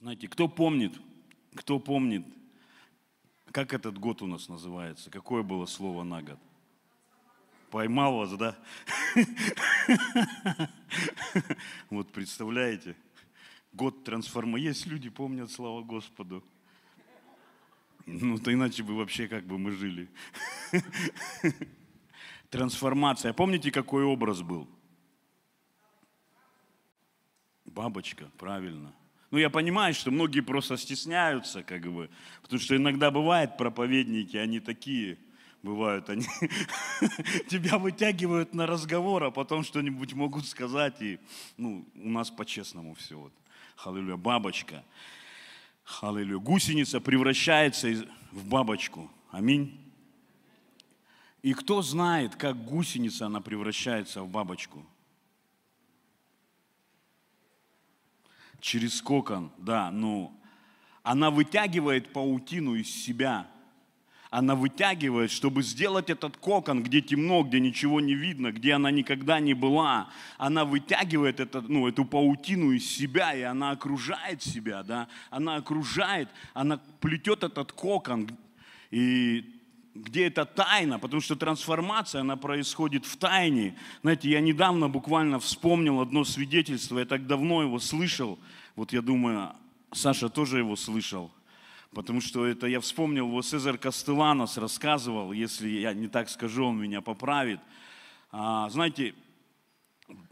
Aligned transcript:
Знаете, 0.00 0.28
кто 0.28 0.48
помнит, 0.48 0.98
кто 1.54 1.78
помнит, 1.78 2.26
как 3.52 3.72
этот 3.72 3.98
год 3.98 4.22
у 4.22 4.26
нас 4.26 4.48
называется? 4.48 5.10
Какое 5.10 5.42
было 5.42 5.66
слово 5.66 6.02
на 6.04 6.22
год? 6.22 6.38
Поймал 7.70 8.16
вас, 8.16 8.32
да? 8.32 8.56
Вот 11.90 12.12
представляете, 12.12 12.96
год 13.72 14.04
трансформации. 14.04 14.66
Есть 14.66 14.86
люди, 14.86 15.08
помнят, 15.08 15.50
слава 15.50 15.82
Господу. 15.82 16.44
Ну, 18.06 18.38
то 18.38 18.52
иначе 18.52 18.82
бы 18.82 18.96
вообще 18.96 19.28
как 19.28 19.44
бы 19.44 19.58
мы 19.58 19.72
жили. 19.72 20.08
Трансформация. 22.50 23.32
Помните, 23.32 23.70
какой 23.70 24.04
образ 24.04 24.42
был? 24.42 24.68
Бабочка, 27.64 28.30
правильно. 28.36 28.92
Ну, 29.30 29.38
я 29.38 29.48
понимаю, 29.48 29.94
что 29.94 30.10
многие 30.10 30.40
просто 30.40 30.76
стесняются, 30.76 31.62
как 31.62 31.82
бы, 31.82 32.10
потому 32.42 32.60
что 32.60 32.76
иногда 32.76 33.12
бывает 33.12 33.56
проповедники, 33.56 34.36
они 34.36 34.58
такие, 34.58 35.18
бывают, 35.62 36.10
они 36.10 36.26
тебя 37.48 37.78
вытягивают 37.78 38.54
на 38.54 38.66
разговор, 38.66 39.22
а 39.22 39.30
потом 39.30 39.62
что-нибудь 39.62 40.14
могут 40.14 40.46
сказать, 40.46 41.00
и, 41.00 41.20
ну, 41.56 41.86
у 41.94 42.08
нас 42.08 42.30
по-честному 42.30 42.94
все, 42.94 43.16
вот. 43.16 43.32
Халилюя, 43.76 44.16
бабочка. 44.16 44.84
Халилюя. 45.90 46.38
Гусеница 46.38 47.00
превращается 47.00 48.06
в 48.30 48.46
бабочку. 48.46 49.10
Аминь. 49.30 49.76
И 51.42 51.52
кто 51.52 51.82
знает, 51.82 52.36
как 52.36 52.64
гусеница, 52.64 53.26
она 53.26 53.40
превращается 53.40 54.22
в 54.22 54.28
бабочку? 54.28 54.86
Через 58.60 59.02
кокон, 59.02 59.50
да, 59.58 59.90
ну, 59.90 60.38
она 61.02 61.30
вытягивает 61.30 62.12
паутину 62.12 62.74
из 62.74 62.90
себя. 62.90 63.50
Она 64.30 64.54
вытягивает, 64.54 65.32
чтобы 65.32 65.64
сделать 65.64 66.08
этот 66.08 66.36
кокон, 66.36 66.84
где 66.84 67.00
темно, 67.00 67.42
где 67.42 67.58
ничего 67.58 68.00
не 68.00 68.14
видно, 68.14 68.52
где 68.52 68.74
она 68.74 68.92
никогда 68.92 69.40
не 69.40 69.54
была. 69.54 70.08
Она 70.38 70.64
вытягивает 70.64 71.40
это, 71.40 71.60
ну, 71.62 71.88
эту 71.88 72.04
паутину 72.04 72.70
из 72.70 72.88
себя, 72.88 73.34
и 73.34 73.42
она 73.42 73.72
окружает 73.72 74.40
себя, 74.40 74.84
да. 74.84 75.08
Она 75.30 75.56
окружает, 75.56 76.28
она 76.54 76.80
плетет 77.00 77.42
этот 77.42 77.72
кокон. 77.72 78.30
И 78.92 79.44
где 79.96 80.28
это 80.28 80.44
тайна, 80.44 81.00
потому 81.00 81.20
что 81.20 81.34
трансформация, 81.34 82.20
она 82.20 82.36
происходит 82.36 83.06
в 83.06 83.16
тайне. 83.16 83.76
Знаете, 84.02 84.30
я 84.30 84.40
недавно 84.40 84.88
буквально 84.88 85.40
вспомнил 85.40 86.00
одно 86.00 86.24
свидетельство, 86.24 87.00
я 87.00 87.04
так 87.04 87.26
давно 87.26 87.62
его 87.62 87.80
слышал, 87.80 88.38
вот 88.76 88.92
я 88.92 89.02
думаю, 89.02 89.52
Саша 89.92 90.28
тоже 90.28 90.58
его 90.58 90.76
слышал, 90.76 91.32
потому 91.94 92.20
что 92.20 92.46
это 92.46 92.66
я 92.66 92.80
вспомнил, 92.80 93.26
его 93.26 93.42
Цезарь 93.42 93.78
Кастеланос 93.78 94.56
рассказывал, 94.58 95.32
если 95.32 95.68
я 95.68 95.92
не 95.92 96.08
так 96.08 96.28
скажу, 96.28 96.66
он 96.66 96.80
меня 96.80 97.00
поправит. 97.00 97.60
А, 98.30 98.68
знаете, 98.70 99.14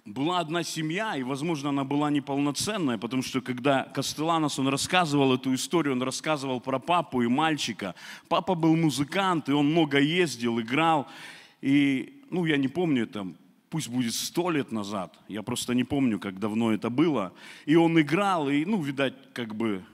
была 0.05 0.41
одна 0.41 0.62
семья, 0.62 1.17
и, 1.17 1.23
возможно, 1.23 1.69
она 1.70 1.84
была 1.84 2.11
неполноценная, 2.11 2.98
потому 2.98 3.23
что 3.23 3.41
когда 3.41 3.84
Кастеланос, 3.84 4.59
он 4.59 4.69
рассказывал 4.69 5.34
эту 5.34 5.55
историю, 5.55 5.95
он 5.95 6.03
рассказывал 6.03 6.61
про 6.61 6.78
папу 6.78 7.23
и 7.23 7.28
мальчика. 7.28 7.95
Папа 8.28 8.55
был 8.55 8.77
музыкант, 8.77 9.48
и 9.48 9.53
он 9.53 9.70
много 9.70 9.98
ездил, 9.98 10.61
играл. 10.61 11.09
И, 11.61 12.22
ну, 12.31 12.45
я 12.47 12.56
не 12.56 12.69
помню, 12.69 13.06
там, 13.06 13.37
пусть 13.69 13.89
будет 13.89 14.15
сто 14.15 14.50
лет 14.50 14.72
назад, 14.72 15.19
я 15.28 15.43
просто 15.43 15.75
не 15.75 15.84
помню, 15.84 16.19
как 16.19 16.39
давно 16.39 16.72
это 16.72 16.89
было. 16.89 17.33
И 17.67 17.77
он 17.77 18.00
играл, 18.00 18.48
и, 18.48 18.65
ну, 18.65 18.81
видать, 18.81 19.15
как 19.34 19.54
бы 19.54 19.84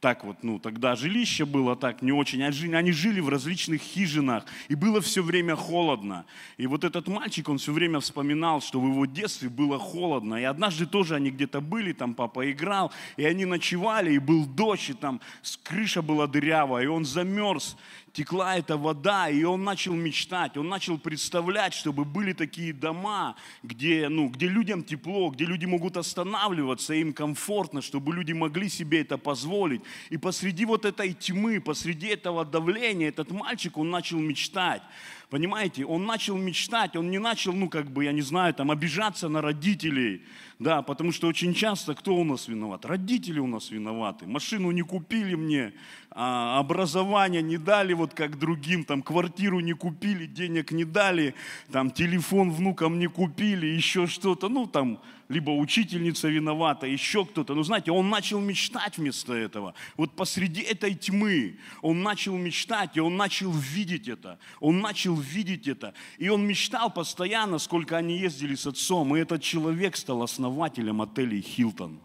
так 0.00 0.22
вот, 0.22 0.36
ну, 0.42 0.60
тогда 0.60 0.94
жилище 0.94 1.44
было 1.44 1.74
так 1.74 2.02
не 2.02 2.12
очень. 2.12 2.42
Они 2.44 2.92
жили 2.92 3.18
в 3.18 3.28
различных 3.28 3.80
хижинах, 3.80 4.44
и 4.68 4.76
было 4.76 5.00
все 5.00 5.22
время 5.22 5.56
холодно. 5.56 6.24
И 6.56 6.68
вот 6.68 6.84
этот 6.84 7.08
мальчик, 7.08 7.48
он 7.48 7.58
все 7.58 7.72
время 7.72 7.98
вспоминал, 7.98 8.60
что 8.60 8.80
в 8.80 8.86
его 8.86 9.06
детстве 9.06 9.48
было 9.48 9.78
холодно. 9.78 10.36
И 10.36 10.44
однажды 10.44 10.86
тоже 10.86 11.16
они 11.16 11.30
где-то 11.30 11.60
были, 11.60 11.92
там 11.92 12.14
папа 12.14 12.48
играл, 12.50 12.92
и 13.16 13.24
они 13.24 13.44
ночевали, 13.44 14.12
и 14.12 14.18
был 14.18 14.46
дождь, 14.46 14.90
и 14.90 14.94
там 14.94 15.20
крыша 15.64 16.00
была 16.00 16.28
дырявая, 16.28 16.84
и 16.84 16.86
он 16.86 17.04
замерз 17.04 17.76
текла 18.12 18.56
эта 18.56 18.76
вода, 18.76 19.28
и 19.28 19.42
он 19.44 19.64
начал 19.64 19.94
мечтать, 19.94 20.56
он 20.56 20.68
начал 20.68 20.98
представлять, 20.98 21.74
чтобы 21.74 22.04
были 22.04 22.32
такие 22.32 22.72
дома, 22.72 23.36
где, 23.62 24.08
ну, 24.08 24.28
где 24.28 24.48
людям 24.48 24.82
тепло, 24.82 25.30
где 25.30 25.44
люди 25.44 25.66
могут 25.66 25.96
останавливаться, 25.96 26.94
им 26.94 27.12
комфортно, 27.12 27.82
чтобы 27.82 28.14
люди 28.14 28.32
могли 28.32 28.68
себе 28.68 29.00
это 29.00 29.18
позволить. 29.18 29.82
И 30.10 30.16
посреди 30.16 30.64
вот 30.64 30.84
этой 30.84 31.12
тьмы, 31.12 31.60
посреди 31.60 32.08
этого 32.08 32.44
давления, 32.44 33.08
этот 33.08 33.30
мальчик, 33.30 33.76
он 33.76 33.90
начал 33.90 34.18
мечтать. 34.18 34.82
Понимаете, 35.30 35.84
он 35.84 36.06
начал 36.06 36.38
мечтать, 36.38 36.96
он 36.96 37.10
не 37.10 37.18
начал, 37.18 37.52
ну, 37.52 37.68
как 37.68 37.90
бы, 37.90 38.04
я 38.04 38.12
не 38.12 38.22
знаю, 38.22 38.54
там, 38.54 38.70
обижаться 38.70 39.28
на 39.28 39.42
родителей, 39.42 40.22
да, 40.58 40.80
потому 40.80 41.12
что 41.12 41.28
очень 41.28 41.52
часто 41.52 41.94
кто 41.94 42.14
у 42.14 42.24
нас 42.24 42.48
виноват? 42.48 42.86
Родители 42.86 43.38
у 43.38 43.46
нас 43.46 43.70
виноваты. 43.70 44.26
Машину 44.26 44.70
не 44.70 44.80
купили 44.80 45.34
мне, 45.34 45.74
а, 46.10 46.58
образование 46.58 47.42
не 47.42 47.58
дали, 47.58 47.92
вот 47.92 48.14
как 48.14 48.38
другим, 48.38 48.84
там, 48.84 49.02
квартиру 49.02 49.60
не 49.60 49.74
купили, 49.74 50.26
денег 50.26 50.72
не 50.72 50.84
дали, 50.84 51.34
там, 51.70 51.90
телефон 51.90 52.50
внукам 52.50 52.98
не 52.98 53.08
купили, 53.08 53.66
еще 53.66 54.06
что-то, 54.06 54.48
ну, 54.48 54.66
там, 54.66 55.00
либо 55.28 55.50
учительница 55.50 56.28
виновата, 56.28 56.86
еще 56.86 57.24
кто-то. 57.24 57.54
Но 57.54 57.62
знаете, 57.62 57.92
он 57.92 58.08
начал 58.08 58.40
мечтать 58.40 58.96
вместо 58.98 59.34
этого. 59.34 59.74
Вот 59.96 60.16
посреди 60.16 60.62
этой 60.62 60.94
тьмы 60.94 61.58
он 61.82 62.02
начал 62.02 62.36
мечтать, 62.36 62.96
и 62.96 63.00
он 63.00 63.16
начал 63.16 63.52
видеть 63.52 64.08
это. 64.08 64.38
Он 64.60 64.80
начал 64.80 65.14
видеть 65.14 65.68
это. 65.68 65.94
И 66.16 66.28
он 66.30 66.46
мечтал 66.46 66.90
постоянно, 66.90 67.58
сколько 67.58 67.96
они 67.96 68.18
ездили 68.18 68.54
с 68.54 68.66
отцом. 68.66 69.14
И 69.14 69.20
этот 69.20 69.42
человек 69.42 69.96
стал 69.96 70.22
основателем 70.22 71.02
отелей 71.02 71.42
«Хилтон». 71.42 72.00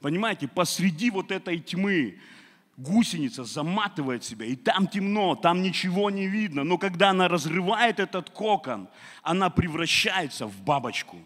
Понимаете, 0.00 0.48
посреди 0.48 1.10
вот 1.10 1.30
этой 1.30 1.58
тьмы 1.58 2.18
гусеница 2.76 3.44
заматывает 3.44 4.24
себя, 4.24 4.46
и 4.46 4.56
там 4.56 4.86
темно, 4.86 5.34
там 5.34 5.62
ничего 5.62 6.10
не 6.10 6.26
видно. 6.26 6.64
Но 6.64 6.78
когда 6.78 7.10
она 7.10 7.28
разрывает 7.28 8.00
этот 8.00 8.30
кокон, 8.30 8.88
она 9.22 9.50
превращается 9.50 10.46
в 10.46 10.62
бабочку. 10.62 11.18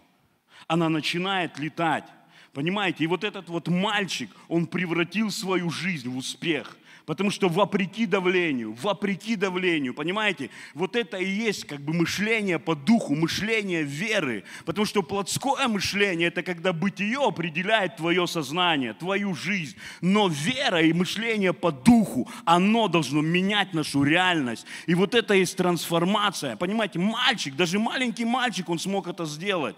Она 0.67 0.89
начинает 0.89 1.59
летать. 1.59 2.05
Понимаете, 2.53 3.05
и 3.05 3.07
вот 3.07 3.25
этот 3.25 3.49
вот 3.49 3.69
мальчик, 3.69 4.31
он 4.49 4.67
превратил 4.67 5.31
свою 5.31 5.71
жизнь 5.71 6.09
в 6.09 6.17
успех. 6.17 6.77
Потому 7.07 7.31
что 7.31 7.49
вопреки 7.49 8.07
давлению, 8.07 8.73
вопреки 8.73 9.37
давлению, 9.37 9.93
понимаете, 9.93 10.49
вот 10.73 10.97
это 10.97 11.19
и 11.19 11.29
есть 11.29 11.67
как 11.67 11.81
бы 11.81 11.93
мышление 11.93 12.59
по 12.59 12.75
духу, 12.75 13.15
мышление 13.15 13.83
веры. 13.83 14.45
Потому 14.65 14.87
что 14.87 15.03
плотское 15.03 15.69
мышление– 15.69 16.29
это 16.29 16.43
когда 16.43 16.73
бытие 16.73 17.19
определяет 17.19 17.97
твое 17.97 18.27
сознание, 18.27 18.95
твою 18.95 19.35
жизнь. 19.35 19.77
Но 20.01 20.29
вера 20.29 20.81
и 20.81 20.95
мышление 20.95 21.53
по 21.53 21.71
духу, 21.71 22.27
оно 22.47 22.89
должно 22.89 23.21
менять 23.21 23.75
нашу 23.75 24.03
реальность. 24.03 24.65
И 24.87 24.95
вот 24.95 25.15
это 25.15 25.35
есть 25.35 25.57
трансформация. 25.57 26.57
Понимаете, 26.57 26.99
мальчик, 26.99 27.55
даже 27.55 27.79
маленький 27.79 28.25
мальчик, 28.25 28.69
он 28.71 28.79
смог 28.79 29.09
это 29.09 29.27
сделать 29.27 29.77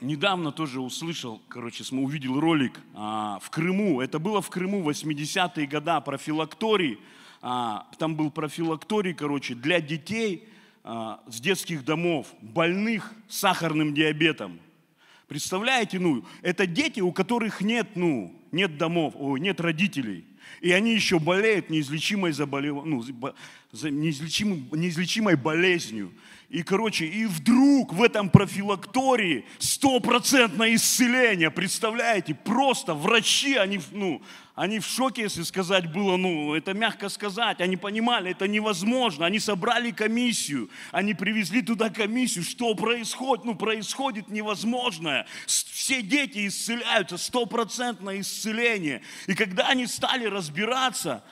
недавно 0.00 0.52
тоже 0.52 0.80
услышал, 0.80 1.40
короче, 1.48 1.84
увидел 1.94 2.38
ролик 2.38 2.80
а, 2.94 3.38
в 3.40 3.50
Крыму. 3.50 4.00
Это 4.00 4.18
было 4.18 4.42
в 4.42 4.50
Крыму 4.50 4.88
80-е 4.88 5.66
годы 5.66 6.00
про 6.04 6.18
филакторий. 6.18 6.98
А, 7.42 7.86
там 7.98 8.16
был 8.16 8.30
профилакторий, 8.30 9.14
короче, 9.14 9.54
для 9.54 9.80
детей 9.80 10.48
а, 10.84 11.22
с 11.28 11.40
детских 11.40 11.84
домов, 11.84 12.28
больных 12.40 13.12
сахарным 13.28 13.94
диабетом. 13.94 14.60
Представляете, 15.28 15.98
ну, 15.98 16.24
это 16.42 16.66
дети, 16.66 17.00
у 17.00 17.10
которых 17.10 17.60
нет, 17.60 17.88
ну, 17.96 18.40
нет 18.52 18.78
домов, 18.78 19.14
о, 19.16 19.36
нет 19.38 19.60
родителей. 19.60 20.24
И 20.60 20.70
они 20.70 20.94
еще 20.94 21.18
болеют 21.18 21.70
неизлечимой, 21.70 22.32
заболев... 22.32 22.84
ну, 22.84 23.04
неизлечимой, 23.72 24.64
неизлечимой 24.72 25.36
болезнью. 25.36 26.12
И 26.56 26.62
короче, 26.62 27.04
и 27.04 27.26
вдруг 27.26 27.92
в 27.92 28.02
этом 28.02 28.30
профилактории 28.30 29.44
стопроцентное 29.58 30.74
исцеление, 30.74 31.50
представляете? 31.50 32.34
Просто 32.34 32.94
врачи, 32.94 33.56
они, 33.56 33.78
ну, 33.90 34.22
они 34.54 34.78
в 34.78 34.86
шоке, 34.86 35.24
если 35.24 35.42
сказать 35.42 35.92
было, 35.92 36.16
ну, 36.16 36.54
это 36.54 36.72
мягко 36.72 37.10
сказать, 37.10 37.60
они 37.60 37.76
понимали, 37.76 38.30
это 38.30 38.48
невозможно. 38.48 39.26
Они 39.26 39.38
собрали 39.38 39.90
комиссию, 39.90 40.70
они 40.92 41.12
привезли 41.12 41.60
туда 41.60 41.90
комиссию, 41.90 42.42
что 42.42 42.74
происходит, 42.74 43.44
ну, 43.44 43.54
происходит 43.54 44.28
невозможное. 44.28 45.26
Все 45.44 46.00
дети 46.00 46.46
исцеляются, 46.46 47.18
стопроцентное 47.18 48.20
исцеление. 48.20 49.02
И 49.26 49.34
когда 49.34 49.68
они 49.68 49.86
стали 49.86 50.24
разбираться, 50.24 51.22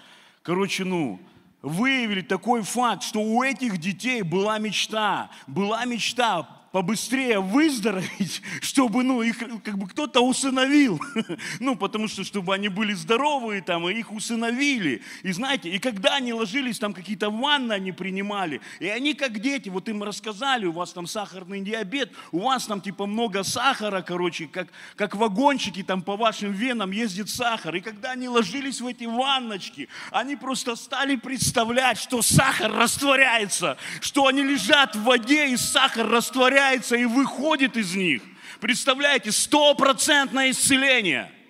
короче, 0.42 0.84
ну, 0.84 1.18
выявили 1.64 2.20
такой 2.20 2.62
факт, 2.62 3.02
что 3.02 3.20
у 3.20 3.42
этих 3.42 3.78
детей 3.78 4.22
была 4.22 4.58
мечта, 4.58 5.30
была 5.46 5.84
мечта 5.86 6.46
побыстрее 6.74 7.38
выздороветь, 7.38 8.42
чтобы, 8.60 9.04
ну, 9.04 9.22
их 9.22 9.38
как 9.62 9.78
бы 9.78 9.86
кто-то 9.86 10.20
усыновил. 10.20 11.00
Ну, 11.60 11.76
потому 11.76 12.08
что, 12.08 12.24
чтобы 12.24 12.54
они 12.54 12.68
были 12.68 12.94
здоровые 12.94 13.62
там, 13.62 13.88
и 13.88 13.94
их 13.94 14.10
усыновили. 14.12 15.02
И 15.22 15.32
знаете, 15.32 15.70
и 15.70 15.78
когда 15.78 16.16
они 16.16 16.32
ложились, 16.32 16.78
там 16.78 16.92
какие-то 16.92 17.30
ванны 17.30 17.72
они 17.72 17.92
принимали, 17.92 18.60
и 18.80 18.88
они 18.88 19.14
как 19.14 19.38
дети, 19.38 19.68
вот 19.68 19.88
им 19.88 20.02
рассказали, 20.02 20.66
у 20.66 20.72
вас 20.72 20.92
там 20.92 21.06
сахарный 21.06 21.60
диабет, 21.60 22.12
у 22.32 22.40
вас 22.40 22.66
там 22.66 22.80
типа 22.80 23.06
много 23.06 23.44
сахара, 23.44 24.02
короче, 24.02 24.46
как, 24.46 24.68
как 24.96 25.14
вагончики 25.14 25.82
там 25.82 26.02
по 26.02 26.16
вашим 26.16 26.52
венам 26.52 26.90
ездит 26.90 27.28
сахар. 27.28 27.76
И 27.76 27.80
когда 27.80 28.12
они 28.12 28.28
ложились 28.28 28.80
в 28.80 28.86
эти 28.86 29.04
ванночки, 29.04 29.88
они 30.10 30.34
просто 30.34 30.74
стали 30.76 31.16
представлять, 31.16 31.98
что 31.98 32.20
сахар 32.22 32.72
растворяется, 32.72 33.76
что 34.00 34.26
они 34.26 34.42
лежат 34.42 34.96
в 34.96 35.02
воде, 35.02 35.48
и 35.48 35.56
сахар 35.56 36.08
растворяется 36.08 36.63
растворяется 36.64 36.96
и 36.96 37.04
выходит 37.04 37.76
из 37.76 37.94
них. 37.94 38.22
Представляете, 38.60 39.32
стопроцентное 39.32 40.50
исцеление– 40.50 41.30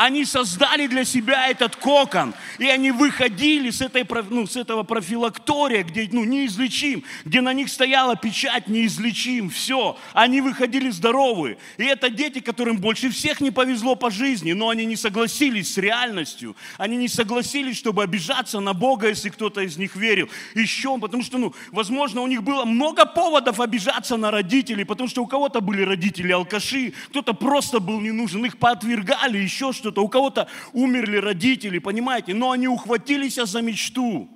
они 0.00 0.24
создали 0.24 0.86
для 0.86 1.04
себя 1.04 1.48
этот 1.48 1.76
кокон, 1.76 2.32
и 2.58 2.66
они 2.66 2.90
выходили 2.90 3.70
с, 3.70 3.82
этой, 3.82 4.06
ну, 4.30 4.46
с 4.46 4.56
этого 4.56 4.82
профилактория, 4.82 5.82
где 5.82 6.08
ну, 6.10 6.24
неизлечим, 6.24 7.04
где 7.26 7.42
на 7.42 7.52
них 7.52 7.68
стояла 7.68 8.16
печать 8.16 8.66
неизлечим, 8.68 9.50
все. 9.50 9.98
Они 10.14 10.40
выходили 10.40 10.88
здоровые. 10.88 11.58
И 11.76 11.84
это 11.84 12.08
дети, 12.08 12.40
которым 12.40 12.78
больше 12.78 13.10
всех 13.10 13.42
не 13.42 13.50
повезло 13.50 13.94
по 13.94 14.10
жизни, 14.10 14.52
но 14.52 14.70
они 14.70 14.86
не 14.86 14.96
согласились 14.96 15.74
с 15.74 15.76
реальностью. 15.76 16.56
Они 16.78 16.96
не 16.96 17.08
согласились, 17.08 17.76
чтобы 17.76 18.02
обижаться 18.02 18.60
на 18.60 18.72
Бога, 18.72 19.08
если 19.08 19.28
кто-то 19.28 19.60
из 19.60 19.76
них 19.76 19.96
верил. 19.96 20.30
Еще, 20.54 20.96
потому 20.98 21.22
что, 21.22 21.36
ну, 21.36 21.54
возможно, 21.72 22.22
у 22.22 22.26
них 22.26 22.42
было 22.42 22.64
много 22.64 23.04
поводов 23.04 23.60
обижаться 23.60 24.16
на 24.16 24.30
родителей, 24.30 24.84
потому 24.84 25.10
что 25.10 25.22
у 25.22 25.26
кого-то 25.26 25.60
были 25.60 25.82
родители 25.82 26.32
алкаши, 26.32 26.94
кто-то 27.10 27.34
просто 27.34 27.80
был 27.80 28.00
не 28.00 28.12
нужен, 28.12 28.46
их 28.46 28.56
поотвергали, 28.56 29.36
еще 29.36 29.74
что 29.74 29.89
что-то, 29.90 30.02
у 30.02 30.08
кого-то 30.08 30.48
умерли 30.72 31.16
родители, 31.16 31.78
понимаете, 31.78 32.34
но 32.34 32.52
они 32.52 32.68
ухватились 32.68 33.34
за 33.34 33.60
мечту. 33.60 34.28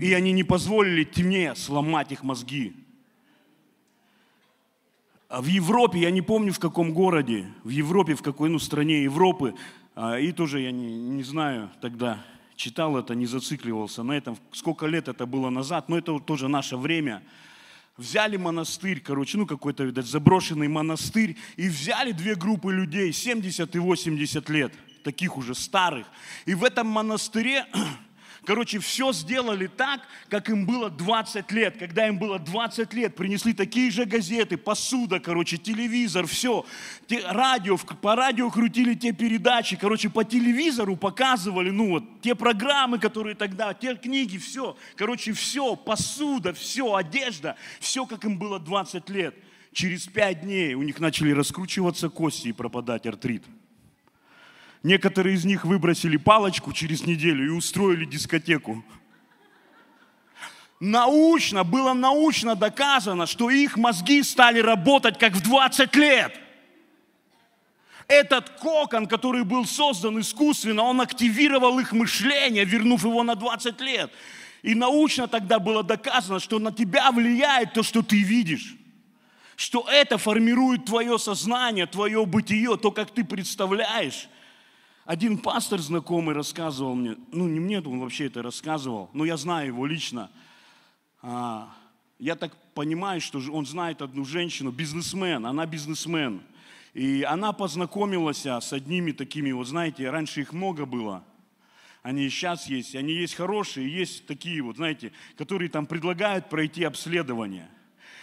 И 0.00 0.12
они 0.12 0.32
не 0.32 0.44
позволили 0.44 1.04
тьме 1.04 1.54
сломать 1.56 2.12
их 2.12 2.22
мозги. 2.22 2.74
А 5.28 5.42
в 5.42 5.46
Европе, 5.46 5.98
я 5.98 6.10
не 6.10 6.22
помню 6.22 6.52
в 6.52 6.60
каком 6.60 6.92
городе, 6.94 7.46
в 7.64 7.70
Европе, 7.70 8.14
в 8.14 8.22
какой 8.22 8.48
ну, 8.48 8.60
стране 8.60 9.02
Европы, 9.02 9.54
а, 9.96 10.20
и 10.20 10.30
тоже 10.30 10.60
я 10.60 10.70
не, 10.70 10.94
не 10.94 11.24
знаю 11.24 11.70
тогда, 11.80 12.24
читал 12.54 12.96
это, 12.96 13.16
не 13.16 13.26
зацикливался 13.26 14.04
на 14.04 14.12
этом, 14.12 14.36
сколько 14.52 14.86
лет 14.86 15.08
это 15.08 15.26
было 15.26 15.50
назад, 15.50 15.88
но 15.88 15.98
это 15.98 16.20
тоже 16.20 16.48
наше 16.48 16.76
время– 16.76 17.22
взяли 17.96 18.36
монастырь, 18.36 19.00
короче, 19.00 19.38
ну 19.38 19.46
какой-то, 19.46 19.84
видать, 19.84 20.06
заброшенный 20.06 20.68
монастырь, 20.68 21.36
и 21.56 21.68
взяли 21.68 22.12
две 22.12 22.34
группы 22.34 22.72
людей, 22.72 23.12
70 23.12 23.74
и 23.74 23.78
80 23.78 24.48
лет, 24.50 24.72
таких 25.02 25.36
уже 25.36 25.54
старых. 25.54 26.06
И 26.44 26.54
в 26.54 26.64
этом 26.64 26.86
монастыре 26.86 27.66
Короче, 28.46 28.78
все 28.78 29.12
сделали 29.12 29.66
так, 29.66 30.02
как 30.28 30.48
им 30.48 30.66
было 30.66 30.88
20 30.88 31.50
лет. 31.50 31.76
Когда 31.78 32.06
им 32.06 32.16
было 32.16 32.38
20 32.38 32.94
лет, 32.94 33.16
принесли 33.16 33.52
такие 33.52 33.90
же 33.90 34.04
газеты, 34.04 34.56
посуда, 34.56 35.18
короче, 35.18 35.56
телевизор, 35.56 36.26
все. 36.28 36.64
Радио, 37.24 37.76
по 37.76 38.14
радио 38.14 38.48
крутили 38.50 38.94
те 38.94 39.10
передачи, 39.10 39.74
короче, 39.76 40.08
по 40.08 40.22
телевизору 40.22 40.96
показывали, 40.96 41.70
ну 41.70 41.90
вот, 41.90 42.20
те 42.20 42.36
программы, 42.36 43.00
которые 43.00 43.34
тогда, 43.34 43.74
те 43.74 43.96
книги, 43.96 44.38
все. 44.38 44.76
Короче, 44.94 45.32
все, 45.32 45.74
посуда, 45.74 46.52
все, 46.52 46.94
одежда, 46.94 47.56
все, 47.80 48.06
как 48.06 48.24
им 48.24 48.38
было 48.38 48.60
20 48.60 49.10
лет. 49.10 49.34
Через 49.72 50.06
5 50.06 50.42
дней 50.42 50.74
у 50.74 50.82
них 50.82 51.00
начали 51.00 51.32
раскручиваться 51.32 52.08
кости 52.08 52.48
и 52.48 52.52
пропадать 52.52 53.06
артрит. 53.06 53.42
Некоторые 54.86 55.34
из 55.34 55.44
них 55.44 55.64
выбросили 55.64 56.16
палочку 56.16 56.72
через 56.72 57.04
неделю 57.04 57.44
и 57.44 57.48
устроили 57.48 58.04
дискотеку. 58.04 58.84
Научно, 60.78 61.64
было 61.64 61.92
научно 61.92 62.54
доказано, 62.54 63.26
что 63.26 63.50
их 63.50 63.76
мозги 63.76 64.22
стали 64.22 64.60
работать 64.60 65.18
как 65.18 65.32
в 65.32 65.42
20 65.42 65.96
лет. 65.96 66.38
Этот 68.06 68.48
кокон, 68.60 69.08
который 69.08 69.42
был 69.42 69.64
создан 69.64 70.20
искусственно, 70.20 70.84
он 70.84 71.00
активировал 71.00 71.80
их 71.80 71.90
мышление, 71.90 72.64
вернув 72.64 73.02
его 73.02 73.24
на 73.24 73.34
20 73.34 73.80
лет. 73.80 74.12
И 74.62 74.76
научно 74.76 75.26
тогда 75.26 75.58
было 75.58 75.82
доказано, 75.82 76.38
что 76.38 76.60
на 76.60 76.70
тебя 76.70 77.10
влияет 77.10 77.72
то, 77.72 77.82
что 77.82 78.02
ты 78.02 78.22
видишь. 78.22 78.76
Что 79.56 79.84
это 79.90 80.16
формирует 80.16 80.84
твое 80.84 81.18
сознание, 81.18 81.86
твое 81.86 82.24
бытие, 82.24 82.76
то, 82.76 82.92
как 82.92 83.10
ты 83.10 83.24
представляешь. 83.24 84.28
Один 85.06 85.38
пастор 85.38 85.78
знакомый 85.78 86.34
рассказывал 86.34 86.96
мне, 86.96 87.16
ну 87.30 87.46
не 87.46 87.60
мне, 87.60 87.78
он 87.78 88.00
вообще 88.00 88.26
это 88.26 88.42
рассказывал, 88.42 89.08
но 89.12 89.24
я 89.24 89.36
знаю 89.36 89.68
его 89.68 89.86
лично. 89.86 90.32
А, 91.22 91.72
я 92.18 92.34
так 92.34 92.56
понимаю, 92.74 93.20
что 93.20 93.40
он 93.52 93.66
знает 93.66 94.02
одну 94.02 94.24
женщину, 94.24 94.72
бизнесмен, 94.72 95.46
она 95.46 95.64
бизнесмен. 95.64 96.42
И 96.92 97.22
она 97.22 97.52
познакомилась 97.52 98.44
а, 98.46 98.60
с 98.60 98.72
одними 98.72 99.12
такими, 99.12 99.52
вот 99.52 99.68
знаете, 99.68 100.10
раньше 100.10 100.40
их 100.40 100.52
много 100.52 100.86
было. 100.86 101.22
Они 102.02 102.28
сейчас 102.28 102.66
есть, 102.66 102.96
они 102.96 103.12
есть 103.12 103.36
хорошие, 103.36 103.88
есть 103.88 104.26
такие 104.26 104.60
вот, 104.60 104.74
знаете, 104.74 105.12
которые 105.36 105.68
там 105.68 105.86
предлагают 105.86 106.48
пройти 106.48 106.82
обследование. 106.82 107.70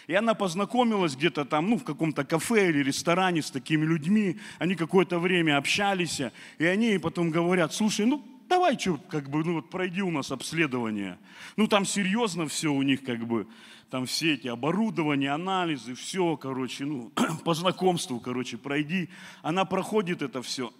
И 0.08 0.14
она 0.14 0.34
познакомилась 0.34 1.16
где-то 1.16 1.46
там, 1.46 1.70
ну, 1.70 1.78
в 1.78 1.84
каком-то 1.84 2.26
кафе 2.26 2.70
или 2.70 2.84
ресторане 2.84 3.42
с 3.42 3.52
такими 3.52 3.86
людьми. 3.86 4.38
Они 4.60 4.76
какое-то 4.76 5.20
время 5.20 5.58
общались, 5.58 6.22
и 6.58 6.66
они 6.66 6.88
ей 6.88 7.00
потом 7.00 7.30
говорят, 7.30 7.74
слушай, 7.74 8.06
ну, 8.06 8.24
давай, 8.50 8.78
что, 8.78 8.98
как 9.10 9.30
бы, 9.30 9.44
ну, 9.44 9.54
вот 9.54 9.70
пройди 9.70 10.02
у 10.02 10.12
нас 10.12 10.32
обследование. 10.32 11.18
Ну, 11.56 11.68
там 11.68 11.86
серьезно 11.86 12.48
все 12.48 12.72
у 12.72 12.82
них, 12.82 13.04
как 13.04 13.26
бы, 13.26 13.48
там 13.90 14.06
все 14.06 14.34
эти 14.34 14.48
оборудования, 14.48 15.32
анализы, 15.32 15.96
все, 15.96 16.36
короче, 16.36 16.86
ну, 16.86 17.12
по 17.46 17.54
знакомству, 17.54 18.20
короче, 18.20 18.58
пройди. 18.58 19.10
Она 19.42 19.64
проходит 19.66 20.22
это 20.22 20.42
все. 20.42 20.74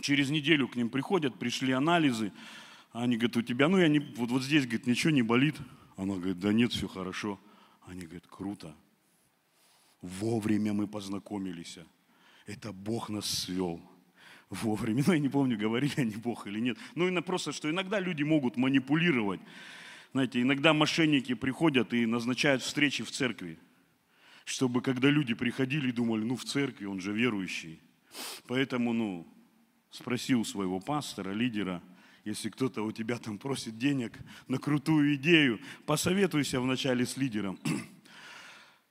Через 0.00 0.30
неделю 0.30 0.68
к 0.68 0.76
ним 0.76 0.90
приходят, 0.90 1.38
пришли 1.38 1.72
анализы. 1.72 2.32
Они 2.92 3.16
говорят, 3.16 3.36
у 3.36 3.42
тебя, 3.42 3.68
ну, 3.68 3.78
я 3.78 3.88
не, 3.88 4.00
вот, 4.00 4.30
вот 4.30 4.42
здесь, 4.42 4.64
говорит, 4.64 4.86
ничего 4.86 5.10
не 5.10 5.22
болит. 5.22 5.56
Она 5.96 6.14
говорит, 6.14 6.40
да 6.40 6.52
нет, 6.52 6.72
все 6.72 6.88
хорошо. 6.88 7.38
Они 7.90 8.02
говорят, 8.02 8.26
круто. 8.28 8.72
Вовремя 10.00 10.72
мы 10.72 10.86
познакомились. 10.86 11.78
Это 12.46 12.72
Бог 12.72 13.08
нас 13.08 13.26
свел. 13.26 13.80
Вовремя. 14.48 15.02
Ну, 15.06 15.12
я 15.12 15.18
не 15.18 15.28
помню, 15.28 15.58
говорили 15.58 15.94
они 15.96 16.14
Бог 16.14 16.46
или 16.46 16.60
нет. 16.60 16.78
Ну, 16.94 17.08
и 17.08 17.20
просто, 17.20 17.50
что 17.50 17.68
иногда 17.68 17.98
люди 17.98 18.22
могут 18.22 18.56
манипулировать. 18.56 19.40
Знаете, 20.12 20.40
иногда 20.40 20.72
мошенники 20.72 21.34
приходят 21.34 21.92
и 21.92 22.06
назначают 22.06 22.62
встречи 22.62 23.02
в 23.02 23.10
церкви. 23.10 23.58
Чтобы 24.44 24.82
когда 24.82 25.10
люди 25.10 25.34
приходили 25.34 25.88
и 25.88 25.92
думали, 25.92 26.22
ну, 26.22 26.36
в 26.36 26.44
церкви, 26.44 26.86
он 26.86 27.00
же 27.00 27.12
верующий. 27.12 27.80
Поэтому, 28.46 28.92
ну, 28.92 29.26
спросил 29.90 30.44
своего 30.44 30.78
пастора, 30.78 31.32
лидера– 31.32 31.82
если 32.24 32.48
кто-то 32.48 32.82
у 32.82 32.92
тебя 32.92 33.18
там 33.18 33.38
просит 33.38 33.78
денег 33.78 34.18
на 34.48 34.58
крутую 34.58 35.14
идею, 35.14 35.60
посоветуйся 35.86 36.60
вначале 36.60 37.06
с 37.06 37.16
лидером. 37.16 37.58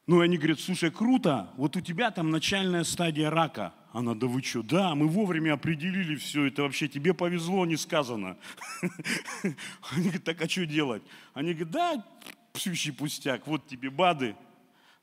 Ну, 0.07 0.21
они 0.21 0.37
говорят, 0.37 0.59
слушай, 0.59 0.89
круто, 0.89 1.53
вот 1.55 1.75
у 1.75 1.81
тебя 1.81 2.09
там 2.09 2.31
начальная 2.31 2.83
стадия 2.83 3.29
рака. 3.29 3.75
Она, 3.93 4.15
да 4.15 4.25
вы 4.25 4.41
что, 4.41 4.63
да, 4.63 4.95
мы 4.95 5.07
вовремя 5.07 5.53
определили 5.53 6.15
все, 6.15 6.45
это 6.45 6.63
вообще 6.63 6.87
тебе 6.87 7.13
повезло, 7.13 7.63
не 7.67 7.77
сказано. 7.77 8.35
Они 9.43 10.05
говорят, 10.05 10.23
так 10.23 10.41
а 10.41 10.49
что 10.49 10.65
делать? 10.65 11.03
Они 11.35 11.53
говорят, 11.53 11.69
да, 11.69 12.05
псющий 12.53 12.89
пустяк, 12.89 13.45
вот 13.45 13.67
тебе 13.67 13.91
БАДы 13.91 14.35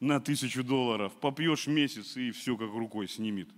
на 0.00 0.21
тысячу 0.21 0.64
долларов, 0.64 1.12
попьешь 1.21 1.68
месяц 1.68 2.16
и 2.16 2.33
все 2.33 2.56
как 2.56 2.71
рукой 2.71 3.06
снимет. 3.06 3.49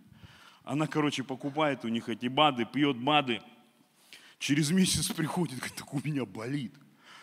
Она, 0.65 0.87
короче, 0.87 1.25
покупает 1.25 1.85
у 1.87 1.89
них 1.89 2.11
эти 2.11 2.27
БАДы, 2.27 2.67
пьет 2.67 2.99
БАДы, 2.99 3.41
Через 4.39 4.71
месяц 4.71 5.09
приходит, 5.09 5.59
говорит, 5.59 5.77
так 5.77 5.93
у 5.93 6.01
меня 6.03 6.25
болит. 6.25 6.75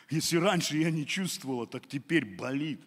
Если 0.09 0.37
раньше 0.37 0.77
я 0.77 0.91
не 0.91 1.05
чувствовала, 1.05 1.65
так 1.65 1.87
теперь 1.87 2.25
болит. 2.25 2.81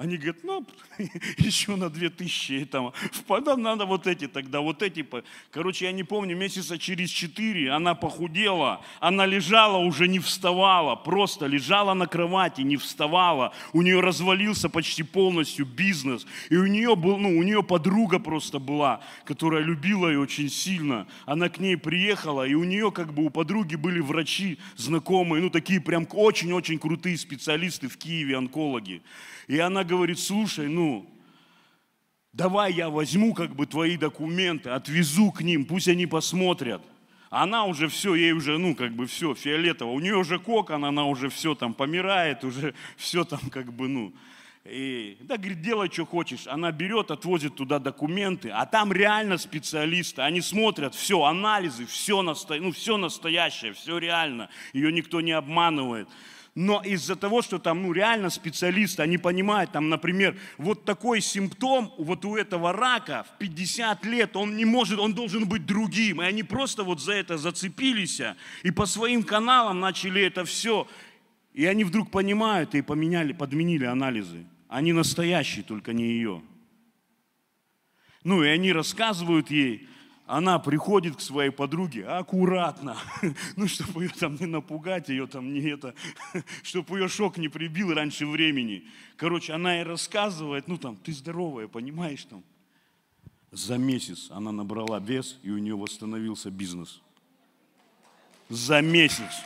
Они 0.00 0.16
говорят, 0.16 0.38
ну, 0.44 0.66
еще 1.36 1.76
на 1.76 1.90
2000, 1.90 2.52
и 2.52 2.64
там, 2.64 2.94
потом 3.26 3.60
надо 3.60 3.84
вот 3.84 4.06
эти 4.06 4.28
тогда, 4.28 4.60
вот 4.60 4.82
эти. 4.82 5.06
Короче, 5.50 5.84
я 5.84 5.92
не 5.92 6.04
помню, 6.04 6.34
месяца 6.34 6.78
через 6.78 7.10
4 7.10 7.70
она 7.70 7.94
похудела, 7.94 8.80
она 9.00 9.26
лежала, 9.26 9.76
уже 9.76 10.08
не 10.08 10.18
вставала, 10.18 10.96
просто 10.96 11.44
лежала 11.44 11.92
на 11.92 12.06
кровати, 12.06 12.62
не 12.62 12.78
вставала. 12.78 13.52
У 13.74 13.82
нее 13.82 14.00
развалился 14.00 14.70
почти 14.70 15.02
полностью 15.02 15.66
бизнес. 15.66 16.26
И 16.48 16.56
у 16.56 16.66
нее, 16.66 16.96
был, 16.96 17.18
ну, 17.18 17.36
у 17.36 17.42
нее 17.42 17.62
подруга 17.62 18.18
просто 18.18 18.58
была, 18.58 19.02
которая 19.26 19.62
любила 19.62 20.08
ее 20.08 20.20
очень 20.20 20.48
сильно. 20.48 21.06
Она 21.26 21.50
к 21.50 21.58
ней 21.58 21.76
приехала, 21.76 22.46
и 22.46 22.54
у 22.54 22.64
нее 22.64 22.90
как 22.90 23.12
бы 23.12 23.26
у 23.26 23.28
подруги 23.28 23.74
были 23.74 24.00
врачи 24.00 24.58
знакомые, 24.76 25.42
ну, 25.42 25.50
такие 25.50 25.78
прям 25.78 26.08
очень-очень 26.10 26.78
крутые 26.78 27.18
специалисты 27.18 27.88
в 27.88 27.98
Киеве, 27.98 28.38
онкологи. 28.38 29.02
И 29.50 29.58
она 29.58 29.82
говорит, 29.90 30.18
слушай, 30.20 30.68
ну, 30.68 31.10
давай 32.32 32.72
я 32.72 32.88
возьму 32.88 33.34
как 33.34 33.54
бы 33.54 33.66
твои 33.66 33.96
документы, 33.96 34.70
отвезу 34.70 35.32
к 35.32 35.42
ним, 35.42 35.64
пусть 35.64 35.88
они 35.88 36.06
посмотрят. 36.06 36.82
Она 37.28 37.64
уже 37.64 37.88
все, 37.88 38.14
ей 38.14 38.32
уже, 38.32 38.58
ну, 38.58 38.74
как 38.74 38.92
бы 38.92 39.06
все, 39.06 39.34
фиолетово. 39.34 39.90
У 39.90 40.00
нее 40.00 40.16
уже 40.16 40.38
кокон, 40.38 40.84
она 40.84 41.04
уже 41.04 41.28
все 41.28 41.54
там 41.54 41.74
помирает, 41.74 42.44
уже 42.44 42.74
все 42.96 43.24
там 43.24 43.40
как 43.50 43.72
бы, 43.72 43.88
ну. 43.88 44.12
И, 44.64 45.16
да, 45.20 45.36
говорит, 45.36 45.62
делай, 45.62 45.88
что 45.90 46.04
хочешь. 46.04 46.46
Она 46.46 46.70
берет, 46.70 47.10
отвозит 47.10 47.56
туда 47.56 47.78
документы, 47.78 48.50
а 48.50 48.66
там 48.66 48.92
реально 48.92 49.38
специалисты. 49.38 50.22
Они 50.22 50.40
смотрят, 50.40 50.94
все, 50.94 51.24
анализы, 51.24 51.86
все, 51.86 52.22
насто... 52.22 52.56
ну, 52.56 52.70
все 52.70 52.96
настоящее, 52.96 53.72
все 53.72 53.98
реально. 53.98 54.50
Ее 54.72 54.92
никто 54.92 55.20
не 55.20 55.32
обманывает 55.32 56.08
но 56.54 56.82
из-за 56.82 57.14
того, 57.14 57.42
что 57.42 57.58
там 57.58 57.82
ну, 57.82 57.92
реально 57.92 58.28
специалисты, 58.28 59.02
они 59.02 59.18
понимают, 59.18 59.72
там, 59.72 59.88
например, 59.88 60.36
вот 60.58 60.84
такой 60.84 61.20
симптом 61.20 61.92
вот 61.96 62.24
у 62.24 62.36
этого 62.36 62.72
рака 62.72 63.24
в 63.34 63.38
50 63.38 64.04
лет, 64.04 64.36
он 64.36 64.56
не 64.56 64.64
может, 64.64 64.98
он 64.98 65.14
должен 65.14 65.48
быть 65.48 65.64
другим. 65.64 66.20
И 66.20 66.24
они 66.24 66.42
просто 66.42 66.82
вот 66.82 67.00
за 67.00 67.12
это 67.12 67.38
зацепились 67.38 68.20
и 68.62 68.70
по 68.70 68.86
своим 68.86 69.22
каналам 69.22 69.80
начали 69.80 70.22
это 70.22 70.44
все. 70.44 70.88
И 71.52 71.66
они 71.66 71.84
вдруг 71.84 72.10
понимают 72.10 72.74
и 72.74 72.82
поменяли, 72.82 73.32
подменили 73.32 73.84
анализы. 73.84 74.44
Они 74.68 74.92
настоящие, 74.92 75.64
только 75.64 75.92
не 75.92 76.04
ее. 76.04 76.42
Ну 78.22 78.42
и 78.42 78.48
они 78.48 78.72
рассказывают 78.72 79.50
ей, 79.50 79.88
она 80.30 80.60
приходит 80.60 81.16
к 81.16 81.20
своей 81.20 81.50
подруге 81.50 82.06
аккуратно, 82.06 82.96
ну, 83.56 83.66
чтобы 83.66 84.04
ее 84.04 84.10
там 84.10 84.36
не 84.36 84.46
напугать, 84.46 85.08
ее 85.08 85.26
там 85.26 85.52
не 85.52 85.60
это, 85.62 85.92
чтобы 86.62 87.00
ее 87.00 87.08
шок 87.08 87.36
не 87.36 87.48
прибил 87.48 87.92
раньше 87.92 88.26
времени. 88.26 88.86
Короче, 89.16 89.52
она 89.54 89.74
ей 89.74 89.82
рассказывает, 89.82 90.68
ну 90.68 90.78
там, 90.78 90.96
ты 90.96 91.12
здоровая, 91.12 91.66
понимаешь 91.66 92.24
там. 92.24 92.44
За 93.50 93.76
месяц 93.76 94.30
она 94.30 94.52
набрала 94.52 95.00
вес, 95.00 95.36
и 95.42 95.50
у 95.50 95.58
нее 95.58 95.76
восстановился 95.76 96.48
бизнес. 96.52 97.02
За 98.48 98.80
месяц. 98.80 99.42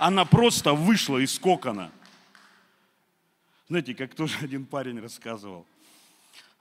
Она 0.00 0.24
просто 0.24 0.74
вышла 0.74 1.18
из 1.18 1.38
кокона. 1.38 1.92
Знаете, 3.68 3.94
как 3.94 4.16
тоже 4.16 4.36
один 4.42 4.66
парень 4.66 4.98
рассказывал. 4.98 5.64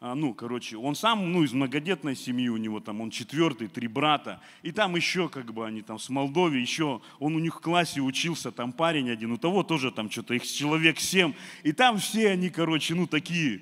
А, 0.05 0.15
ну, 0.15 0.33
короче, 0.33 0.75
он 0.75 0.95
сам, 0.95 1.31
ну, 1.31 1.43
из 1.43 1.53
многодетной 1.53 2.17
семьи 2.17 2.49
у 2.49 2.57
него 2.57 2.81
там, 2.81 2.99
он 2.99 3.09
четвертый, 3.09 3.69
три 3.69 3.87
брата, 3.87 4.41
и 4.61 4.73
там 4.73 4.97
еще, 4.97 5.29
как 5.29 5.53
бы, 5.53 5.65
они 5.65 5.81
там 5.81 5.97
с 5.97 6.09
Молдовы, 6.09 6.57
еще, 6.57 6.99
он 7.19 7.37
у 7.37 7.39
них 7.39 7.55
в 7.55 7.61
классе 7.61 8.01
учился, 8.01 8.51
там 8.51 8.73
парень 8.73 9.09
один, 9.09 9.31
у 9.31 9.37
того 9.37 9.63
тоже 9.63 9.91
там 9.91 10.11
что-то, 10.11 10.33
их 10.33 10.43
человек 10.43 10.99
семь, 10.99 11.31
и 11.63 11.71
там 11.71 11.99
все 11.99 12.31
они, 12.31 12.49
короче, 12.49 12.95
ну, 12.95 13.07
такие, 13.07 13.61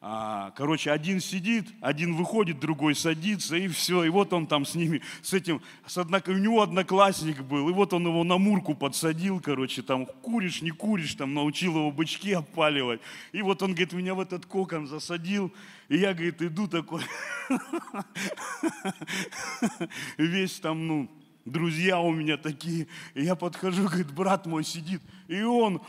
короче, 0.00 0.90
один 0.90 1.20
сидит, 1.20 1.66
один 1.80 2.14
выходит, 2.14 2.60
другой 2.60 2.94
садится, 2.94 3.56
и 3.56 3.66
все. 3.68 4.04
И 4.04 4.08
вот 4.08 4.32
он 4.32 4.46
там 4.46 4.64
с 4.64 4.74
ними, 4.74 5.02
с 5.22 5.32
этим, 5.32 5.62
с 5.86 5.98
однок... 5.98 6.28
у 6.28 6.32
него 6.32 6.62
одноклассник 6.62 7.42
был, 7.42 7.68
и 7.68 7.72
вот 7.72 7.92
он 7.92 8.06
его 8.06 8.22
на 8.22 8.38
мурку 8.38 8.74
подсадил, 8.74 9.40
короче, 9.40 9.82
там, 9.82 10.06
куришь, 10.06 10.62
не 10.62 10.70
куришь, 10.70 11.14
там, 11.14 11.34
научил 11.34 11.76
его 11.76 11.90
бычки 11.90 12.32
опаливать. 12.32 13.00
И 13.32 13.42
вот 13.42 13.62
он, 13.62 13.70
говорит, 13.70 13.92
меня 13.94 14.14
в 14.14 14.20
этот 14.20 14.46
кокон 14.46 14.86
засадил, 14.86 15.52
и 15.88 15.96
я, 15.96 16.14
говорит, 16.14 16.40
иду 16.42 16.68
такой, 16.68 17.02
весь 20.18 20.60
там, 20.60 20.86
ну, 20.86 21.10
друзья 21.46 21.98
у 22.00 22.12
меня 22.12 22.36
такие. 22.36 22.88
И 23.14 23.22
я 23.22 23.34
подхожу, 23.34 23.84
говорит, 23.84 24.12
брат 24.12 24.44
мой 24.46 24.64
сидит, 24.64 25.00
и 25.28 25.42
он 25.42 25.80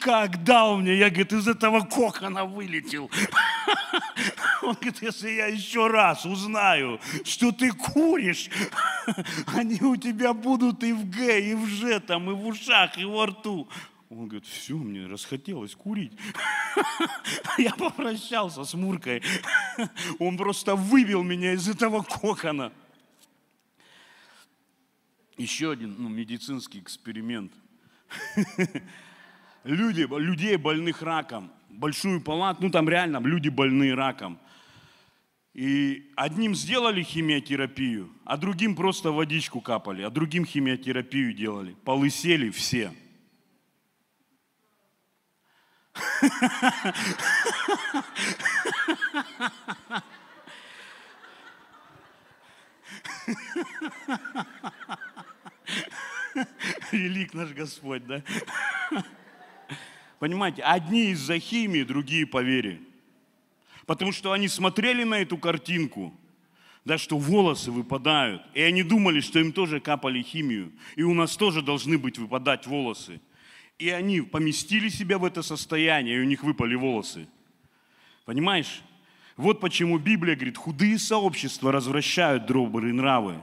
как 0.00 0.44
дал 0.44 0.76
мне, 0.76 0.96
я, 0.96 1.08
говорит, 1.08 1.32
из 1.32 1.48
этого 1.48 1.80
кокона 1.80 2.44
вылетел. 2.44 3.10
Он 4.62 4.74
говорит, 4.74 5.02
если 5.02 5.30
я 5.30 5.46
еще 5.46 5.88
раз 5.88 6.24
узнаю, 6.24 7.00
что 7.24 7.52
ты 7.52 7.72
куришь, 7.72 8.50
они 9.46 9.80
у 9.80 9.96
тебя 9.96 10.32
будут 10.32 10.82
и 10.84 10.92
в 10.92 11.08
Г, 11.10 11.40
и 11.40 11.54
в 11.54 11.66
Ж, 11.66 12.00
там, 12.00 12.30
и 12.30 12.34
в 12.34 12.46
ушах, 12.46 12.98
и 12.98 13.04
во 13.04 13.26
рту. 13.26 13.68
Он 14.10 14.26
говорит, 14.26 14.46
все, 14.46 14.74
мне 14.74 15.06
расхотелось 15.06 15.74
курить. 15.74 16.12
Я 17.58 17.72
попрощался 17.72 18.64
с 18.64 18.72
Муркой. 18.74 19.22
Он 20.18 20.36
просто 20.36 20.76
вывел 20.76 21.22
меня 21.22 21.52
из 21.52 21.68
этого 21.68 22.02
кокона. 22.02 22.72
Еще 25.38 25.70
один 25.70 25.94
ну, 25.98 26.08
медицинский 26.08 26.80
эксперимент 26.80 27.52
люди, 29.64 30.06
людей 30.18 30.56
больных 30.56 31.00
раком, 31.00 31.52
большую 31.68 32.20
палату, 32.20 32.64
ну 32.64 32.70
там 32.70 32.88
реально 32.88 33.18
люди 33.18 33.48
больные 33.48 33.94
раком. 33.94 34.40
И 35.54 36.10
одним 36.16 36.56
сделали 36.56 37.04
химиотерапию, 37.04 38.12
а 38.24 38.36
другим 38.36 38.74
просто 38.74 39.12
водичку 39.12 39.60
капали, 39.60 40.02
а 40.02 40.10
другим 40.10 40.44
химиотерапию 40.44 41.32
делали. 41.32 41.76
Полысели 41.84 42.50
все. 42.50 42.92
Велик 56.92 57.34
наш 57.34 57.50
Господь, 57.50 58.06
да? 58.06 58.22
Понимаете, 60.18 60.62
одни 60.62 61.10
из-за 61.10 61.38
химии, 61.38 61.82
другие 61.82 62.26
по 62.26 62.42
вере. 62.42 62.80
Потому 63.86 64.12
что 64.12 64.32
они 64.32 64.48
смотрели 64.48 65.04
на 65.04 65.14
эту 65.14 65.38
картинку, 65.38 66.12
да, 66.84 66.98
что 66.98 67.18
волосы 67.18 67.70
выпадают. 67.70 68.42
И 68.54 68.60
они 68.60 68.82
думали, 68.82 69.20
что 69.20 69.38
им 69.38 69.52
тоже 69.52 69.80
капали 69.80 70.22
химию. 70.22 70.72
И 70.96 71.02
у 71.02 71.14
нас 71.14 71.36
тоже 71.36 71.62
должны 71.62 71.98
быть 71.98 72.18
выпадать 72.18 72.66
волосы. 72.66 73.20
И 73.78 73.90
они 73.90 74.20
поместили 74.22 74.88
себя 74.88 75.18
в 75.18 75.24
это 75.24 75.42
состояние, 75.42 76.16
и 76.16 76.20
у 76.20 76.24
них 76.24 76.42
выпали 76.42 76.74
волосы. 76.74 77.28
Понимаешь? 78.24 78.82
Вот 79.36 79.60
почему 79.60 79.98
Библия 79.98 80.34
говорит, 80.34 80.56
худые 80.56 80.98
сообщества 80.98 81.70
развращают 81.70 82.46
добрые 82.46 82.92
нравы. 82.92 83.40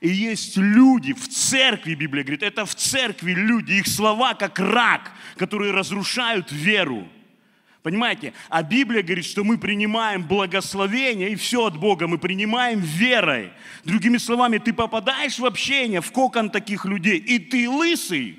И 0.00 0.08
есть 0.08 0.56
люди 0.56 1.12
в 1.12 1.28
церкви, 1.28 1.94
Библия 1.94 2.24
говорит, 2.24 2.42
это 2.42 2.64
в 2.64 2.74
церкви 2.74 3.32
люди, 3.32 3.72
их 3.72 3.86
слова 3.86 4.34
как 4.34 4.58
рак, 4.58 5.12
которые 5.36 5.72
разрушают 5.72 6.50
веру. 6.50 7.06
Понимаете? 7.82 8.34
А 8.48 8.62
Библия 8.62 9.02
говорит, 9.02 9.24
что 9.24 9.42
мы 9.42 9.56
принимаем 9.56 10.22
благословение, 10.22 11.30
и 11.30 11.34
все 11.34 11.66
от 11.66 11.78
Бога 11.78 12.06
мы 12.06 12.18
принимаем 12.18 12.80
верой. 12.80 13.52
Другими 13.84 14.18
словами, 14.18 14.58
ты 14.58 14.72
попадаешь 14.72 15.38
в 15.38 15.46
общение, 15.46 16.00
в 16.00 16.12
кокон 16.12 16.50
таких 16.50 16.84
людей, 16.84 17.18
и 17.18 17.38
ты 17.38 17.68
лысый. 17.68 18.38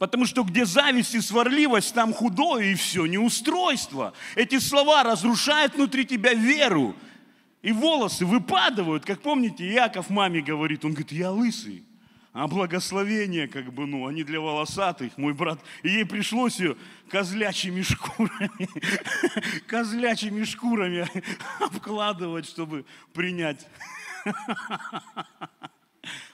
Потому 0.00 0.24
что 0.24 0.44
где 0.44 0.64
зависть 0.64 1.14
и 1.14 1.20
сварливость, 1.20 1.92
там 1.92 2.14
худое 2.14 2.68
и 2.68 2.74
все, 2.74 3.04
неустройство. 3.04 4.14
Эти 4.34 4.58
слова 4.58 5.02
разрушают 5.02 5.74
внутри 5.74 6.06
тебя 6.06 6.32
веру. 6.32 6.96
И 7.60 7.70
волосы 7.70 8.24
выпадают, 8.24 9.04
как 9.04 9.20
помните, 9.20 9.70
Яков 9.70 10.08
маме 10.08 10.40
говорит, 10.40 10.86
он 10.86 10.92
говорит, 10.92 11.12
я 11.12 11.30
лысый. 11.30 11.84
А 12.32 12.48
благословение, 12.48 13.46
как 13.46 13.74
бы, 13.74 13.86
ну, 13.86 14.06
они 14.06 14.24
для 14.24 14.40
волосатых, 14.40 15.18
мой 15.18 15.34
брат. 15.34 15.60
И 15.82 15.90
ей 15.90 16.06
пришлось 16.06 16.58
ее 16.58 16.78
козлячьими 17.10 17.82
шкурами, 17.82 18.70
козлячьими 19.66 20.44
шкурами 20.44 21.06
обкладывать, 21.60 22.46
чтобы 22.46 22.86
принять. 23.12 23.68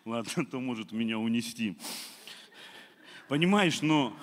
Ладно, 0.04 0.46
то 0.46 0.60
может 0.60 0.92
меня 0.92 1.18
унести. 1.18 1.76
Понимаешь, 3.28 3.82
но 3.82 4.16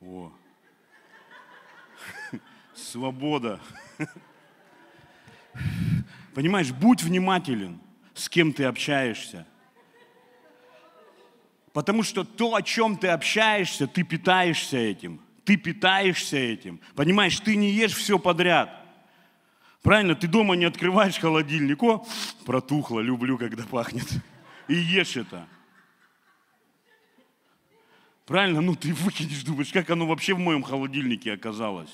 О. 0.00 0.32
свобода. 2.74 3.60
Понимаешь, 6.34 6.72
будь 6.72 7.02
внимателен, 7.02 7.80
с 8.12 8.28
кем 8.28 8.52
ты 8.52 8.64
общаешься. 8.64 9.46
Потому 11.72 12.02
что 12.02 12.22
то, 12.22 12.54
о 12.54 12.62
чем 12.62 12.96
ты 12.96 13.08
общаешься, 13.08 13.86
ты 13.86 14.04
питаешься 14.04 14.76
этим. 14.76 15.20
Ты 15.44 15.56
питаешься 15.56 16.36
этим. 16.36 16.80
Понимаешь, 16.94 17.40
ты 17.40 17.56
не 17.56 17.70
ешь 17.70 17.94
все 17.94 18.18
подряд. 18.18 18.83
Правильно, 19.84 20.14
ты 20.14 20.26
дома 20.28 20.56
не 20.56 20.64
открываешь 20.64 21.18
холодильник, 21.18 21.82
о, 21.82 22.06
протухло, 22.46 23.00
люблю, 23.00 23.36
когда 23.36 23.64
пахнет. 23.64 24.08
И 24.66 24.74
ешь 24.74 25.14
это. 25.14 25.46
Правильно? 28.24 28.62
Ну 28.62 28.74
ты 28.76 28.94
выкинешь, 28.94 29.44
думаешь, 29.44 29.70
как 29.70 29.90
оно 29.90 30.06
вообще 30.06 30.32
в 30.32 30.38
моем 30.38 30.62
холодильнике 30.62 31.34
оказалось. 31.34 31.90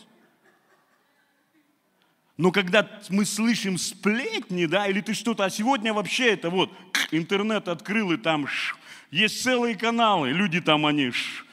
Но 2.36 2.52
когда 2.52 2.88
мы 3.08 3.24
слышим 3.24 3.76
сплетни, 3.76 4.66
да, 4.66 4.86
или 4.86 5.00
ты 5.00 5.12
что-то, 5.12 5.44
а 5.44 5.50
сегодня 5.50 5.92
вообще 5.92 6.34
это 6.34 6.48
вот, 6.48 6.72
интернет 7.10 7.66
открыл, 7.66 8.12
и 8.12 8.16
там 8.16 8.46
ш, 8.46 8.76
есть 9.10 9.42
целые 9.42 9.74
каналы, 9.74 10.30
люди 10.30 10.60
там, 10.60 10.86
они 10.86 11.10
ш, 11.10 11.44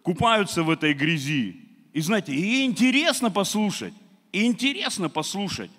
купаются 0.00 0.62
в 0.62 0.70
этой 0.70 0.94
грязи. 0.94 1.60
И 1.92 2.00
знаете, 2.00 2.32
и 2.32 2.64
интересно 2.64 3.30
послушать, 3.30 3.92
и 4.32 4.44
интересно 4.44 5.08
послушать, 5.08 5.70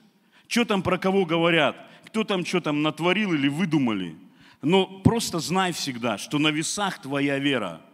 что 0.48 0.66
там 0.66 0.82
про 0.82 0.98
кого 0.98 1.26
говорят, 1.26 1.76
кто 2.06 2.24
там 2.24 2.46
что 2.46 2.62
там 2.62 2.82
натворил 2.82 3.34
или 3.34 3.48
выдумали. 3.48 4.16
Но 4.62 4.86
просто 4.86 5.40
знай 5.40 5.72
всегда, 5.72 6.18
что 6.18 6.40
на 6.40 6.50
весах 6.50 7.02
твоя 7.02 7.40
вера– 7.40 7.82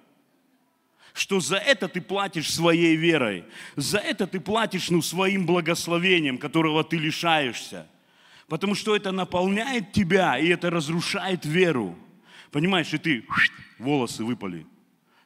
что 1.13 1.39
за 1.39 1.57
это 1.57 1.87
ты 1.87 2.01
платишь 2.01 2.51
своей 2.51 2.95
верой, 2.95 3.45
за 3.75 3.99
это 3.99 4.25
ты 4.27 4.39
платишь 4.39 4.89
ну, 4.89 5.01
своим 5.01 5.45
благословением, 5.45 6.37
которого 6.37 6.83
ты 6.83 6.97
лишаешься. 6.97 7.87
Потому 8.47 8.75
что 8.75 8.95
это 8.95 9.11
наполняет 9.11 9.93
тебя, 9.93 10.37
и 10.37 10.47
это 10.47 10.69
разрушает 10.69 11.45
веру. 11.45 11.95
Понимаешь, 12.51 12.93
и 12.93 12.97
ты, 12.97 13.25
волосы 13.79 14.23
выпали. 14.23 14.65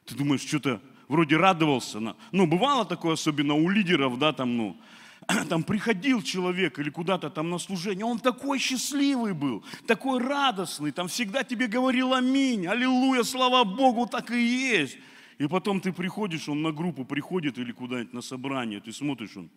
Ты 0.04 0.14
думаешь, 0.14 0.42
что-то 0.42 0.80
вроде 1.08 1.36
радовался. 1.36 2.14
Ну, 2.32 2.46
бывало 2.46 2.84
такое, 2.84 3.14
особенно 3.14 3.54
у 3.54 3.68
лидеров, 3.68 4.18
да, 4.18 4.32
там, 4.32 4.56
ну, 4.56 4.80
там 5.48 5.62
приходил 5.62 6.22
человек 6.22 6.78
или 6.78 6.90
куда-то 6.90 7.28
там 7.30 7.50
на 7.50 7.58
служение, 7.58 8.04
он 8.04 8.18
такой 8.18 8.58
счастливый 8.58 9.34
был, 9.34 9.64
такой 9.86 10.20
радостный, 10.20 10.90
там 10.90 11.08
всегда 11.08 11.44
тебе 11.44 11.66
говорил 11.66 12.14
аминь, 12.14 12.66
аллилуйя, 12.66 13.22
слава 13.24 13.64
Богу, 13.64 14.06
так 14.06 14.30
и 14.30 14.40
есть. 14.40 14.96
И 15.36 15.46
потом 15.46 15.80
ты 15.80 15.92
приходишь, 15.92 16.48
он 16.48 16.62
на 16.62 16.72
группу 16.72 17.04
приходит 17.04 17.58
или 17.58 17.72
куда-нибудь 17.72 18.14
на 18.14 18.22
собрание, 18.22 18.80
ты 18.80 18.90
смотришь, 18.90 19.36
он, 19.36 19.50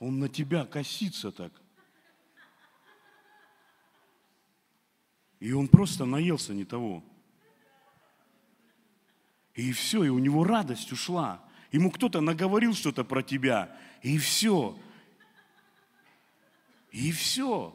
он 0.00 0.18
на 0.18 0.28
тебя 0.28 0.66
косится 0.66 1.30
так. 1.30 1.52
И 5.38 5.52
он 5.52 5.68
просто 5.68 6.06
наелся 6.06 6.54
не 6.54 6.64
того. 6.64 7.04
И 9.54 9.70
все, 9.72 10.02
и 10.04 10.08
у 10.08 10.18
него 10.18 10.44
радость 10.44 10.90
ушла. 10.92 11.45
Ему 11.72 11.90
кто-то 11.90 12.20
наговорил 12.20 12.74
что-то 12.74 13.04
про 13.04 13.22
тебя, 13.22 13.76
и 14.02 14.18
все. 14.18 14.76
И 16.92 17.12
все. 17.12 17.74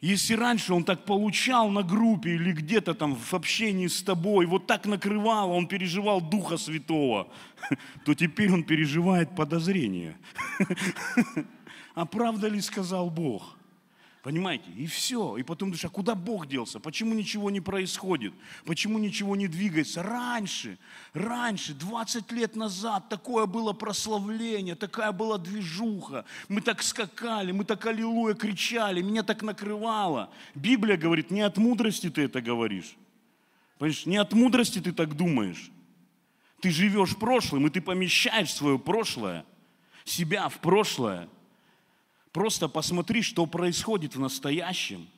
Если 0.00 0.34
раньше 0.34 0.72
он 0.72 0.84
так 0.84 1.04
получал 1.04 1.70
на 1.70 1.82
группе 1.82 2.34
или 2.34 2.52
где-то 2.52 2.94
там 2.94 3.16
в 3.16 3.34
общении 3.34 3.86
с 3.86 4.02
тобой, 4.02 4.46
вот 4.46 4.66
так 4.66 4.86
накрывал, 4.86 5.50
он 5.50 5.66
переживал 5.66 6.20
Духа 6.20 6.58
Святого, 6.58 7.28
то 8.04 8.14
теперь 8.14 8.52
он 8.52 8.64
переживает 8.64 9.34
подозрение. 9.34 10.16
А 11.96 12.04
правда 12.04 12.46
ли 12.48 12.60
сказал 12.60 13.08
Бог? 13.08 13.56
Понимаете? 14.26 14.64
И 14.76 14.88
все. 14.88 15.36
И 15.36 15.44
потом 15.44 15.68
думаешь, 15.68 15.84
а 15.84 15.88
куда 15.88 16.16
Бог 16.16 16.48
делся? 16.48 16.80
Почему 16.80 17.14
ничего 17.14 17.48
не 17.48 17.60
происходит? 17.60 18.34
Почему 18.64 18.98
ничего 18.98 19.36
не 19.36 19.46
двигается? 19.46 20.02
Раньше, 20.02 20.78
раньше, 21.12 21.74
20 21.74 22.32
лет 22.32 22.56
назад 22.56 23.08
такое 23.08 23.46
было 23.46 23.72
прославление, 23.72 24.74
такая 24.74 25.12
была 25.12 25.38
движуха. 25.38 26.24
Мы 26.48 26.60
так 26.60 26.82
скакали, 26.82 27.52
мы 27.52 27.64
так 27.64 27.86
аллилуйя 27.86 28.34
кричали, 28.34 29.00
меня 29.00 29.22
так 29.22 29.44
накрывало. 29.44 30.28
Библия 30.56 30.96
говорит, 30.96 31.30
не 31.30 31.42
от 31.42 31.56
мудрости 31.56 32.10
ты 32.10 32.22
это 32.22 32.42
говоришь. 32.42 32.96
Понимаешь, 33.78 34.06
не 34.06 34.16
от 34.16 34.32
мудрости 34.32 34.80
ты 34.80 34.90
так 34.90 35.14
думаешь. 35.14 35.70
Ты 36.60 36.72
живешь 36.72 37.16
прошлым, 37.16 37.68
и 37.68 37.70
ты 37.70 37.80
помещаешь 37.80 38.52
свое 38.52 38.76
прошлое, 38.76 39.44
себя 40.04 40.48
в 40.48 40.58
прошлое– 40.58 41.28
Просто 42.36 42.68
посмотри, 42.68 43.22
что 43.22 43.46
происходит 43.46 44.14
в 44.14 44.20
настоящем. 44.20 45.08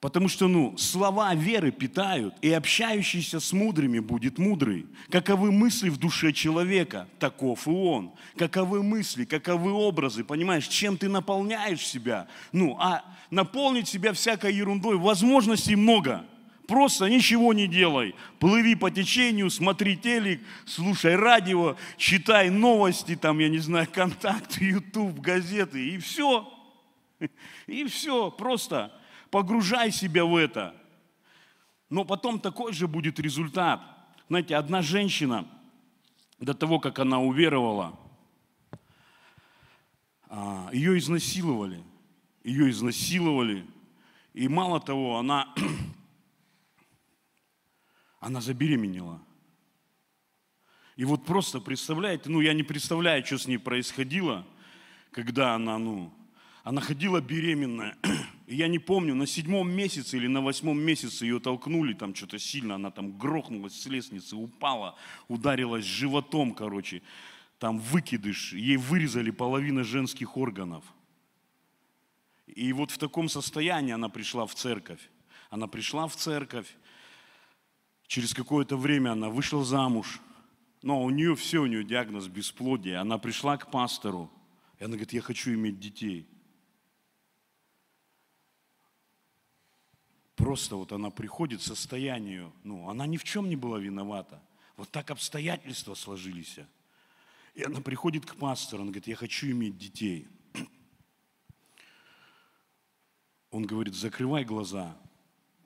Потому 0.00 0.28
что, 0.28 0.48
ну, 0.48 0.78
слова 0.78 1.34
веры 1.34 1.70
питают, 1.70 2.34
и 2.40 2.50
общающийся 2.50 3.38
с 3.38 3.52
мудрыми 3.52 3.98
будет 3.98 4.38
мудрый. 4.38 4.86
Каковы 5.10 5.52
мысли 5.52 5.90
в 5.90 5.98
душе 5.98 6.32
человека, 6.32 7.06
таков 7.18 7.68
и 7.68 7.70
он. 7.70 8.14
Каковы 8.38 8.82
мысли, 8.82 9.26
каковы 9.26 9.72
образы, 9.72 10.24
понимаешь, 10.24 10.68
чем 10.68 10.96
ты 10.96 11.10
наполняешь 11.10 11.86
себя. 11.86 12.28
Ну, 12.52 12.78
а 12.80 13.04
наполнить 13.28 13.88
себя 13.88 14.14
всякой 14.14 14.54
ерундой, 14.54 14.96
возможностей 14.96 15.76
много. 15.76 16.24
Просто 16.66 17.06
ничего 17.08 17.52
не 17.52 17.66
делай. 17.66 18.14
Плыви 18.38 18.74
по 18.74 18.90
течению, 18.90 19.50
смотри 19.50 19.96
телек, 19.96 20.40
слушай 20.64 21.16
радио, 21.16 21.76
читай 21.96 22.50
новости, 22.50 23.16
там, 23.16 23.38
я 23.38 23.48
не 23.48 23.58
знаю, 23.58 23.88
контакты, 23.92 24.64
YouTube, 24.64 25.18
газеты, 25.20 25.88
и 25.88 25.98
все. 25.98 26.48
И 27.66 27.84
все, 27.84 28.30
просто 28.30 28.92
погружай 29.30 29.90
себя 29.90 30.24
в 30.24 30.36
это. 30.36 30.74
Но 31.88 32.04
потом 32.04 32.40
такой 32.40 32.72
же 32.72 32.88
будет 32.88 33.20
результат. 33.20 33.80
Знаете, 34.28 34.56
одна 34.56 34.82
женщина, 34.82 35.46
до 36.38 36.54
того, 36.54 36.80
как 36.80 36.98
она 36.98 37.20
уверовала, 37.20 37.98
а, 40.28 40.70
ее 40.72 40.98
изнасиловали. 40.98 41.82
Ее 42.42 42.70
изнасиловали. 42.70 43.66
И 44.34 44.48
мало 44.48 44.80
того, 44.80 45.18
она 45.18 45.54
она 48.22 48.40
забеременела. 48.40 49.20
И 50.94 51.04
вот 51.04 51.24
просто 51.24 51.60
представляете, 51.60 52.30
ну 52.30 52.40
я 52.40 52.54
не 52.54 52.62
представляю, 52.62 53.26
что 53.26 53.36
с 53.36 53.48
ней 53.48 53.58
происходило, 53.58 54.46
когда 55.10 55.56
она, 55.56 55.76
ну, 55.76 56.14
она 56.62 56.80
ходила 56.80 57.20
беременная. 57.20 57.98
Я 58.46 58.68
не 58.68 58.78
помню, 58.78 59.14
на 59.14 59.26
седьмом 59.26 59.70
месяце 59.72 60.18
или 60.18 60.26
на 60.28 60.40
восьмом 60.40 60.78
месяце 60.78 61.24
ее 61.24 61.40
толкнули 61.40 61.94
там 61.94 62.14
что-то 62.14 62.38
сильно, 62.38 62.76
она 62.76 62.90
там 62.90 63.18
грохнулась 63.18 63.80
с 63.80 63.86
лестницы, 63.86 64.36
упала, 64.36 64.94
ударилась 65.26 65.84
животом, 65.84 66.54
короче, 66.54 67.02
там 67.58 67.78
выкидыш, 67.78 68.52
ей 68.52 68.76
вырезали 68.76 69.30
половину 69.30 69.84
женских 69.84 70.36
органов. 70.36 70.84
И 72.46 72.72
вот 72.72 72.90
в 72.90 72.98
таком 72.98 73.28
состоянии 73.28 73.92
она 73.92 74.08
пришла 74.08 74.46
в 74.46 74.54
церковь. 74.54 75.00
Она 75.50 75.66
пришла 75.66 76.06
в 76.06 76.14
церковь, 76.14 76.66
Через 78.06 78.34
какое-то 78.34 78.76
время 78.76 79.12
она 79.12 79.30
вышла 79.30 79.64
замуж, 79.64 80.20
но 80.82 81.02
у 81.02 81.10
нее 81.10 81.34
все, 81.34 81.60
у 81.60 81.66
нее 81.66 81.84
диагноз 81.84 82.26
бесплодия. 82.28 83.00
Она 83.00 83.18
пришла 83.18 83.56
к 83.56 83.70
пастору, 83.70 84.30
и 84.78 84.84
она 84.84 84.92
говорит, 84.92 85.12
я 85.12 85.22
хочу 85.22 85.52
иметь 85.54 85.78
детей. 85.78 86.28
Просто 90.34 90.76
вот 90.76 90.92
она 90.92 91.10
приходит 91.10 91.60
к 91.60 91.62
состоянию, 91.62 92.52
ну, 92.64 92.88
она 92.88 93.06
ни 93.06 93.16
в 93.16 93.24
чем 93.24 93.48
не 93.48 93.56
была 93.56 93.78
виновата. 93.78 94.42
Вот 94.76 94.90
так 94.90 95.10
обстоятельства 95.10 95.94
сложились. 95.94 96.58
И 97.54 97.62
она 97.62 97.80
приходит 97.80 98.26
к 98.26 98.34
пастору, 98.36 98.82
она 98.82 98.90
говорит, 98.90 99.06
я 99.06 99.14
хочу 99.14 99.50
иметь 99.50 99.78
детей. 99.78 100.26
Он 103.50 103.64
говорит, 103.64 103.94
закрывай 103.94 104.44
глаза, 104.44 104.96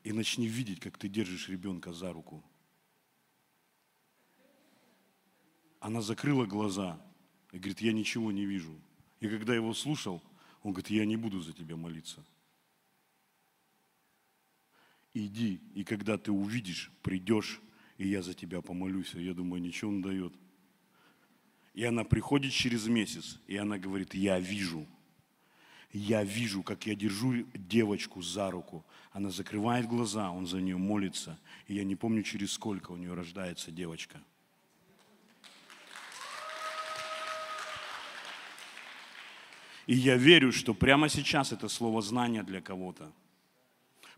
и 0.07 0.13
начни 0.13 0.47
видеть, 0.47 0.79
как 0.79 0.97
ты 0.97 1.09
держишь 1.09 1.49
ребенка 1.49 1.93
за 1.93 2.13
руку. 2.13 2.41
Она 5.81 6.01
закрыла 6.01 6.47
глаза 6.47 7.05
и 7.51 7.59
говорит, 7.59 7.81
я 7.81 7.93
ничего 7.93 8.31
не 8.31 8.47
вижу. 8.47 8.81
И 9.19 9.29
когда 9.29 9.53
его 9.53 9.75
слушал, 9.75 10.23
он 10.63 10.71
говорит, 10.71 10.91
я 10.91 11.05
не 11.05 11.17
буду 11.17 11.41
за 11.41 11.53
тебя 11.53 11.75
молиться. 11.75 12.25
Иди, 15.13 15.61
и 15.75 15.83
когда 15.83 16.17
ты 16.17 16.31
увидишь, 16.31 16.93
придешь, 17.03 17.61
и 17.99 18.07
я 18.07 18.23
за 18.23 18.33
тебя 18.33 18.61
помолюсь. 18.63 19.13
Я 19.15 19.35
думаю, 19.35 19.61
ничего 19.61 19.91
он 19.91 20.03
дает. 20.03 20.33
И 21.75 21.83
она 21.83 22.05
приходит 22.05 22.53
через 22.53 22.87
месяц, 22.87 23.41
и 23.49 23.57
она 23.57 23.77
говорит, 23.77 24.15
я 24.15 24.39
вижу– 24.39 24.87
я 25.97 26.25
вижу, 26.25 26.63
как 26.63 26.87
я 26.87 26.95
держу 26.95 27.45
девочку 27.55 28.21
за 28.21 28.51
руку. 28.51 28.85
Она 29.13 29.31
закрывает 29.31 29.87
глаза, 29.87 30.31
он 30.31 30.47
за 30.47 30.61
нее 30.61 30.77
молится. 30.77 31.39
И 31.69 31.75
я 31.75 31.85
не 31.85 31.97
помню, 31.97 32.23
через 32.23 32.53
сколько 32.53 32.93
у 32.93 32.97
нее 32.97 33.15
рождается 33.15 33.71
девочка. 33.71 34.21
И 39.87 39.95
я 39.95 40.17
верю, 40.17 40.53
что 40.53 40.75
прямо 40.75 41.09
сейчас 41.09 41.53
это 41.53 41.69
слово 41.69 42.03
знания 42.03 42.43
для 42.43 42.61
кого-то. 42.61 43.13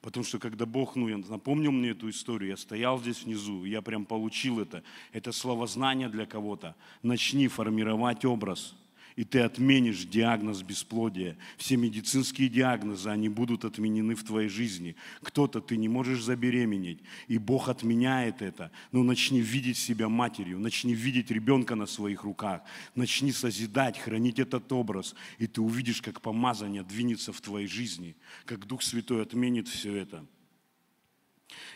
Потому 0.01 0.25
что 0.25 0.39
когда 0.39 0.65
Бог 0.65 0.97
ну, 0.97 1.15
напомнил 1.17 1.71
мне 1.71 1.91
эту 1.91 2.09
историю, 2.09 2.51
я 2.51 2.57
стоял 2.57 2.99
здесь 2.99 3.25
внизу, 3.25 3.65
я 3.65 3.83
прям 3.83 4.07
получил 4.07 4.61
это. 4.61 4.83
Это 5.13 5.33
слово 5.33 5.67
знания 5.67 6.09
для 6.09 6.25
кого-то. 6.25 6.75
Начни 7.03 7.47
формировать 7.49 8.25
образ– 8.25 8.75
и 9.19 9.25
ты 9.25 9.41
отменишь 9.41 10.05
диагноз 10.05 10.63
бесплодия. 10.63 11.37
Все 11.57 11.77
медицинские 11.77 12.49
диагнозы, 12.49 13.09
они 13.09 13.29
будут 13.29 13.65
отменены 13.65 14.15
в 14.15 14.23
твоей 14.23 14.49
жизни. 14.49 14.95
Кто-то 15.23 15.61
ты 15.61 15.77
не 15.77 15.89
можешь 15.89 16.23
забеременеть, 16.23 17.01
и 17.27 17.37
Бог 17.37 17.69
отменяет 17.69 18.43
это. 18.43 18.71
Но 18.93 19.01
ну, 19.01 19.07
начни 19.07 19.41
видеть 19.41 19.77
себя 19.77 20.09
матерью, 20.09 20.61
начни 20.61 20.95
видеть 20.95 21.33
ребенка 21.33 21.75
на 21.75 21.87
своих 21.87 22.23
руках, 22.23 22.63
начни 22.95 23.33
созидать, 23.33 23.99
хранить 23.99 24.39
этот 24.39 24.71
образ, 24.71 25.17
и 25.39 25.49
ты 25.49 25.63
увидишь, 25.63 26.01
как 26.01 26.21
помазание 26.21 26.85
двинется 26.85 27.33
в 27.33 27.41
твоей 27.41 27.67
жизни, 27.67 28.15
как 28.45 28.67
Дух 28.67 28.85
Святой 28.85 29.23
отменит 29.23 29.67
все 29.67 29.97
это. 29.97 30.25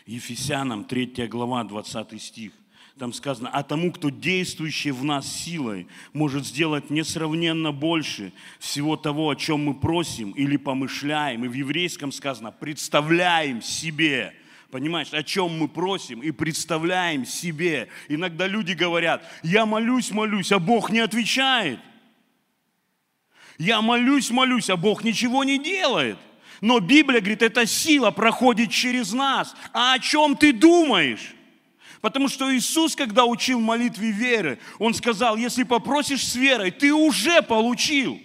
Ефесянам 0.05 0.85
3 0.85 1.27
глава, 1.27 1.65
20 1.65 2.21
стих 2.21 2.53
там 2.97 3.11
сказано, 3.11 3.49
а 3.51 3.63
тому, 3.63 3.91
кто 3.91 4.09
действующий 4.09 4.91
в 4.91 5.03
нас 5.03 5.27
силой, 5.27 5.87
может 6.13 6.45
сделать 6.45 6.89
несравненно 6.89 7.71
больше 7.71 8.31
всего 8.59 8.95
того, 8.95 9.29
о 9.29 9.35
чем 9.35 9.65
мы 9.65 9.73
просим 9.73 10.31
или 10.31 10.57
помышляем. 10.57 11.43
И 11.43 11.47
в 11.47 11.53
еврейском 11.53 12.11
сказано, 12.11 12.51
представляем 12.51 13.61
себе. 13.61 14.35
Понимаешь, 14.69 15.11
о 15.11 15.23
чем 15.23 15.57
мы 15.57 15.67
просим 15.67 16.21
и 16.21 16.31
представляем 16.31 17.25
себе. 17.25 17.89
Иногда 18.09 18.47
люди 18.47 18.73
говорят, 18.73 19.23
я 19.41 19.65
молюсь, 19.65 20.11
молюсь, 20.11 20.51
а 20.51 20.59
Бог 20.59 20.91
не 20.91 20.99
отвечает. 20.99 21.79
Я 23.57 23.81
молюсь, 23.81 24.29
молюсь, 24.31 24.69
а 24.69 24.77
Бог 24.77 25.03
ничего 25.03 25.43
не 25.43 25.57
делает. 25.57 26.17
Но 26.61 26.79
Библия 26.79 27.19
говорит, 27.19 27.41
эта 27.41 27.65
сила 27.65 28.11
проходит 28.11 28.71
через 28.71 29.13
нас. 29.13 29.55
А 29.73 29.93
о 29.93 29.99
чем 29.99 30.35
ты 30.35 30.53
думаешь? 30.53 31.35
Потому 32.03 32.27
что 32.27 32.53
Иисус, 32.53 32.97
когда 32.97 33.23
учил 33.23 33.61
молитве 33.61 34.11
веры, 34.11 34.59
Он 34.77 34.93
сказал, 34.93 35.37
если 35.37 35.63
попросишь 35.63 36.27
с 36.27 36.35
верой, 36.35 36.69
ты 36.69 36.93
уже 36.93 37.41
получил. 37.41 38.19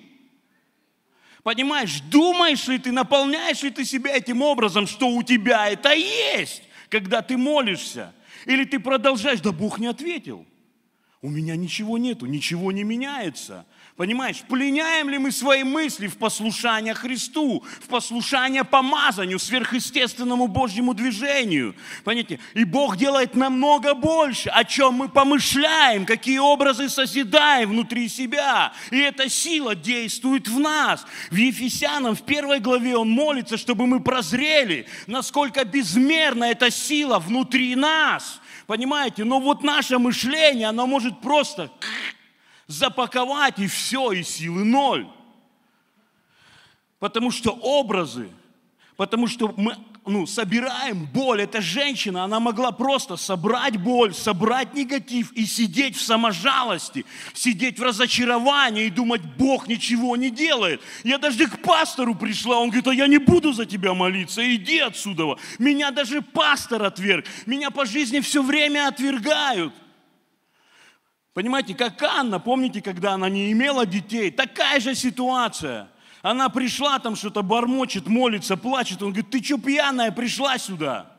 Понимаешь, 1.44 2.00
думаешь 2.00 2.66
ли 2.66 2.78
ты, 2.78 2.90
наполняешь 2.90 3.62
ли 3.62 3.70
ты 3.70 3.84
себя 3.84 4.16
этим 4.16 4.42
образом, 4.42 4.88
что 4.88 5.06
у 5.06 5.22
тебя 5.22 5.68
это 5.68 5.92
есть, 5.92 6.64
когда 6.88 7.22
ты 7.22 7.36
молишься? 7.36 8.12
Или 8.46 8.64
ты 8.64 8.80
продолжаешь, 8.80 9.42
да 9.42 9.52
Бог 9.52 9.78
не 9.78 9.86
ответил. 9.86 10.44
У 11.22 11.30
меня 11.30 11.54
ничего 11.54 11.98
нету, 11.98 12.26
ничего 12.26 12.72
не 12.72 12.82
меняется. 12.82 13.64
Понимаешь, 13.98 14.44
пленяем 14.48 15.10
ли 15.10 15.18
мы 15.18 15.32
свои 15.32 15.64
мысли 15.64 16.06
в 16.06 16.18
послушание 16.18 16.94
Христу, 16.94 17.64
в 17.80 17.88
послушание 17.88 18.62
помазанию, 18.62 19.40
сверхъестественному 19.40 20.46
Божьему 20.46 20.94
движению? 20.94 21.74
Понимаете? 22.04 22.38
И 22.54 22.62
Бог 22.62 22.96
делает 22.96 23.34
намного 23.34 23.94
больше, 23.94 24.50
о 24.50 24.62
чем 24.62 24.94
мы 24.94 25.08
помышляем, 25.08 26.06
какие 26.06 26.38
образы 26.38 26.88
созидаем 26.88 27.70
внутри 27.70 28.08
себя. 28.08 28.72
И 28.92 28.98
эта 29.00 29.28
сила 29.28 29.74
действует 29.74 30.46
в 30.46 30.60
нас. 30.60 31.04
В 31.32 31.34
Ефесянам 31.34 32.14
в 32.14 32.22
первой 32.22 32.60
главе 32.60 32.96
он 32.96 33.10
молится, 33.10 33.56
чтобы 33.56 33.88
мы 33.88 33.98
прозрели, 33.98 34.86
насколько 35.08 35.64
безмерна 35.64 36.44
эта 36.44 36.70
сила 36.70 37.18
внутри 37.18 37.74
нас. 37.74 38.40
Понимаете? 38.68 39.24
Но 39.24 39.40
вот 39.40 39.64
наше 39.64 39.98
мышление, 39.98 40.68
оно 40.68 40.86
может 40.86 41.20
просто 41.20 41.72
запаковать 42.68 43.58
и 43.58 43.66
все, 43.66 44.12
и 44.12 44.22
силы 44.22 44.64
ноль. 44.64 45.08
Потому 47.00 47.30
что 47.30 47.50
образы, 47.50 48.28
потому 48.96 49.26
что 49.26 49.52
мы 49.56 49.76
ну, 50.08 50.26
собираем 50.26 51.06
боль. 51.06 51.42
Эта 51.42 51.60
женщина, 51.60 52.24
она 52.24 52.40
могла 52.40 52.72
просто 52.72 53.16
собрать 53.16 53.76
боль, 53.76 54.14
собрать 54.14 54.74
негатив 54.74 55.32
и 55.32 55.44
сидеть 55.44 55.96
в 55.96 56.02
саможалости, 56.02 57.04
сидеть 57.34 57.78
в 57.78 57.82
разочаровании 57.82 58.86
и 58.86 58.90
думать, 58.90 59.22
Бог 59.36 59.68
ничего 59.68 60.16
не 60.16 60.30
делает. 60.30 60.80
Я 61.04 61.18
даже 61.18 61.46
к 61.46 61.62
пастору 61.62 62.14
пришла, 62.14 62.58
он 62.58 62.68
говорит, 62.68 62.88
а 62.88 62.94
я 62.94 63.06
не 63.06 63.18
буду 63.18 63.52
за 63.52 63.66
тебя 63.66 63.94
молиться, 63.94 64.42
иди 64.54 64.78
отсюда. 64.78 65.36
Меня 65.58 65.90
даже 65.90 66.22
пастор 66.22 66.82
отверг, 66.82 67.26
меня 67.46 67.70
по 67.70 67.84
жизни 67.84 68.20
все 68.20 68.42
время 68.42 68.88
отвергают. 68.88 69.74
Понимаете, 71.38 71.72
как 71.76 72.02
Анна, 72.02 72.40
помните, 72.40 72.82
когда 72.82 73.12
она 73.12 73.28
не 73.28 73.52
имела 73.52 73.86
детей, 73.86 74.32
такая 74.32 74.80
же 74.80 74.96
ситуация. 74.96 75.88
Она 76.20 76.48
пришла, 76.48 76.98
там 76.98 77.14
что-то 77.14 77.42
бормочет, 77.42 78.08
молится, 78.08 78.56
плачет. 78.56 79.02
Он 79.02 79.10
говорит, 79.12 79.30
ты 79.30 79.40
что 79.40 79.56
пьяная 79.56 80.10
пришла 80.10 80.58
сюда? 80.58 81.12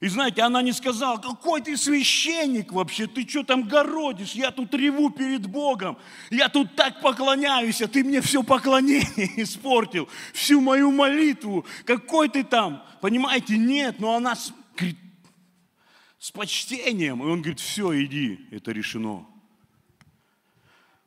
И 0.00 0.08
знаете, 0.08 0.42
она 0.42 0.62
не 0.62 0.72
сказала, 0.72 1.18
какой 1.18 1.62
ты 1.62 1.76
священник 1.76 2.72
вообще, 2.72 3.06
ты 3.06 3.24
что 3.28 3.44
там 3.44 3.68
городишь, 3.68 4.32
я 4.32 4.50
тут 4.50 4.74
реву 4.74 5.10
перед 5.10 5.46
Богом, 5.46 5.96
я 6.30 6.48
тут 6.48 6.74
так 6.74 7.00
поклоняюсь, 7.00 7.80
а 7.82 7.86
ты 7.86 8.02
мне 8.02 8.20
все 8.20 8.42
поклонение 8.42 9.30
испортил, 9.42 10.08
всю 10.34 10.60
мою 10.60 10.90
молитву, 10.90 11.64
какой 11.84 12.28
ты 12.28 12.42
там, 12.42 12.82
понимаете, 13.00 13.58
нет, 13.58 14.00
но 14.00 14.16
она 14.16 14.34
с 16.26 16.32
почтением. 16.32 17.22
И 17.22 17.26
он 17.26 17.40
говорит, 17.40 17.60
все, 17.60 18.02
иди, 18.02 18.48
это 18.50 18.72
решено. 18.72 19.24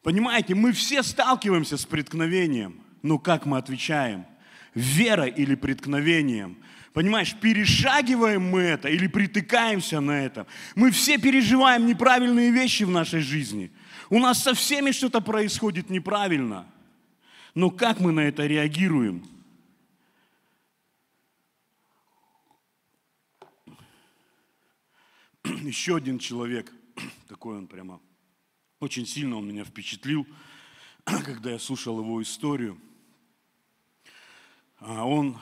Понимаете, 0.02 0.56
мы 0.56 0.72
все 0.72 1.04
сталкиваемся 1.04 1.76
с 1.76 1.86
преткновением. 1.86 2.80
Но 3.02 3.20
как 3.20 3.46
мы 3.46 3.58
отвечаем? 3.58 4.26
Вера 4.74 5.26
или 5.26 5.56
преткновением? 5.56 6.58
Понимаешь, 6.94 7.36
перешагиваем 7.36 8.50
мы 8.50 8.62
это 8.62 8.88
или 8.88 9.08
притыкаемся 9.08 10.00
на 10.00 10.24
это. 10.24 10.48
Мы 10.76 10.90
все 10.90 11.18
переживаем 11.18 11.86
неправильные 11.86 12.52
вещи 12.52 12.84
в 12.84 12.90
нашей 12.90 13.20
жизни. 13.20 13.72
У 14.10 14.20
нас 14.20 14.42
со 14.42 14.54
всеми 14.54 14.92
что-то 14.92 15.20
происходит 15.20 15.90
неправильно. 15.90 16.66
Но 17.56 17.72
как 17.72 18.00
мы 18.00 18.14
на 18.14 18.22
это 18.22 18.48
реагируем? 18.48 19.26
еще 25.64 25.96
один 25.96 26.20
человек, 26.20 26.72
такой 27.28 27.58
он 27.58 27.68
прямо, 27.68 28.00
очень 28.80 29.06
сильно 29.06 29.38
он 29.38 29.48
меня 29.48 29.64
впечатлил, 29.64 30.28
когда 31.04 31.52
я 31.52 31.60
слушал 31.60 32.00
его 32.00 32.22
историю. 32.22 32.80
А 34.80 35.06
он, 35.06 35.38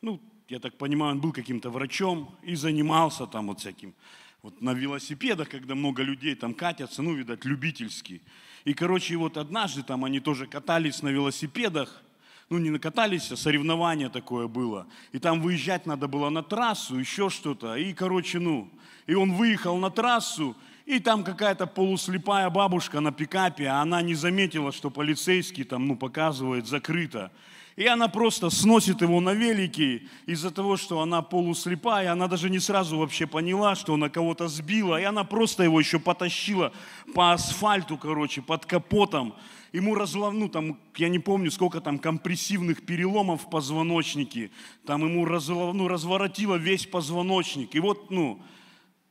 ну, 0.00 0.20
я 0.48 0.60
так 0.60 0.76
понимаю, 0.78 1.12
он 1.12 1.20
был 1.20 1.32
каким-то 1.32 1.70
врачом 1.70 2.36
и 2.42 2.54
занимался 2.54 3.26
там 3.26 3.48
вот 3.48 3.60
всяким, 3.60 3.94
вот 4.42 4.60
на 4.60 4.74
велосипедах, 4.74 5.48
когда 5.48 5.74
много 5.74 6.02
людей 6.02 6.34
там 6.34 6.54
катятся, 6.54 7.02
ну, 7.02 7.14
видать, 7.14 7.44
любительский. 7.44 8.22
И, 8.64 8.74
короче, 8.74 9.16
вот 9.16 9.36
однажды 9.36 9.82
там 9.82 10.04
они 10.04 10.20
тоже 10.20 10.46
катались 10.46 11.02
на 11.02 11.08
велосипедах, 11.08 12.03
ну 12.50 12.58
не 12.58 12.70
накатались, 12.70 13.30
а 13.32 13.36
соревнование 13.36 14.08
такое 14.08 14.46
было. 14.46 14.86
И 15.12 15.18
там 15.18 15.40
выезжать 15.40 15.86
надо 15.86 16.08
было 16.08 16.30
на 16.30 16.42
трассу, 16.42 16.98
еще 16.98 17.30
что-то. 17.30 17.76
И, 17.76 17.92
короче, 17.92 18.38
ну, 18.38 18.68
и 19.06 19.14
он 19.14 19.32
выехал 19.32 19.76
на 19.78 19.90
трассу, 19.90 20.56
и 20.86 20.98
там 20.98 21.24
какая-то 21.24 21.66
полуслепая 21.66 22.50
бабушка 22.50 23.00
на 23.00 23.12
пикапе, 23.12 23.66
а 23.66 23.80
она 23.80 24.02
не 24.02 24.14
заметила, 24.14 24.72
что 24.72 24.90
полицейский 24.90 25.64
там, 25.64 25.86
ну, 25.86 25.96
показывает 25.96 26.66
закрыто. 26.66 27.32
И 27.76 27.86
она 27.86 28.06
просто 28.06 28.50
сносит 28.50 29.02
его 29.02 29.20
на 29.20 29.32
велике 29.32 30.02
из-за 30.26 30.52
того, 30.52 30.76
что 30.76 31.00
она 31.00 31.22
полуслепая. 31.22 32.12
Она 32.12 32.28
даже 32.28 32.48
не 32.48 32.60
сразу 32.60 32.98
вообще 32.98 33.26
поняла, 33.26 33.74
что 33.74 33.94
она 33.94 34.08
кого-то 34.08 34.46
сбила. 34.46 35.00
И 35.00 35.04
она 35.04 35.24
просто 35.24 35.64
его 35.64 35.80
еще 35.80 35.98
потащила 35.98 36.72
по 37.14 37.32
асфальту, 37.32 37.96
короче, 37.96 38.42
под 38.42 38.64
капотом 38.64 39.34
ему 39.74 39.96
разлом, 39.96 40.38
ну 40.38 40.48
там, 40.48 40.78
я 40.96 41.08
не 41.08 41.18
помню, 41.18 41.50
сколько 41.50 41.80
там 41.80 41.98
компрессивных 41.98 42.86
переломов 42.86 43.42
в 43.42 43.50
позвоночнике, 43.50 44.52
там 44.86 45.02
ему 45.02 45.24
разлом, 45.24 45.76
ну, 45.76 45.88
разворотило 45.88 46.54
весь 46.54 46.86
позвоночник. 46.86 47.74
И 47.74 47.80
вот, 47.80 48.08
ну, 48.10 48.40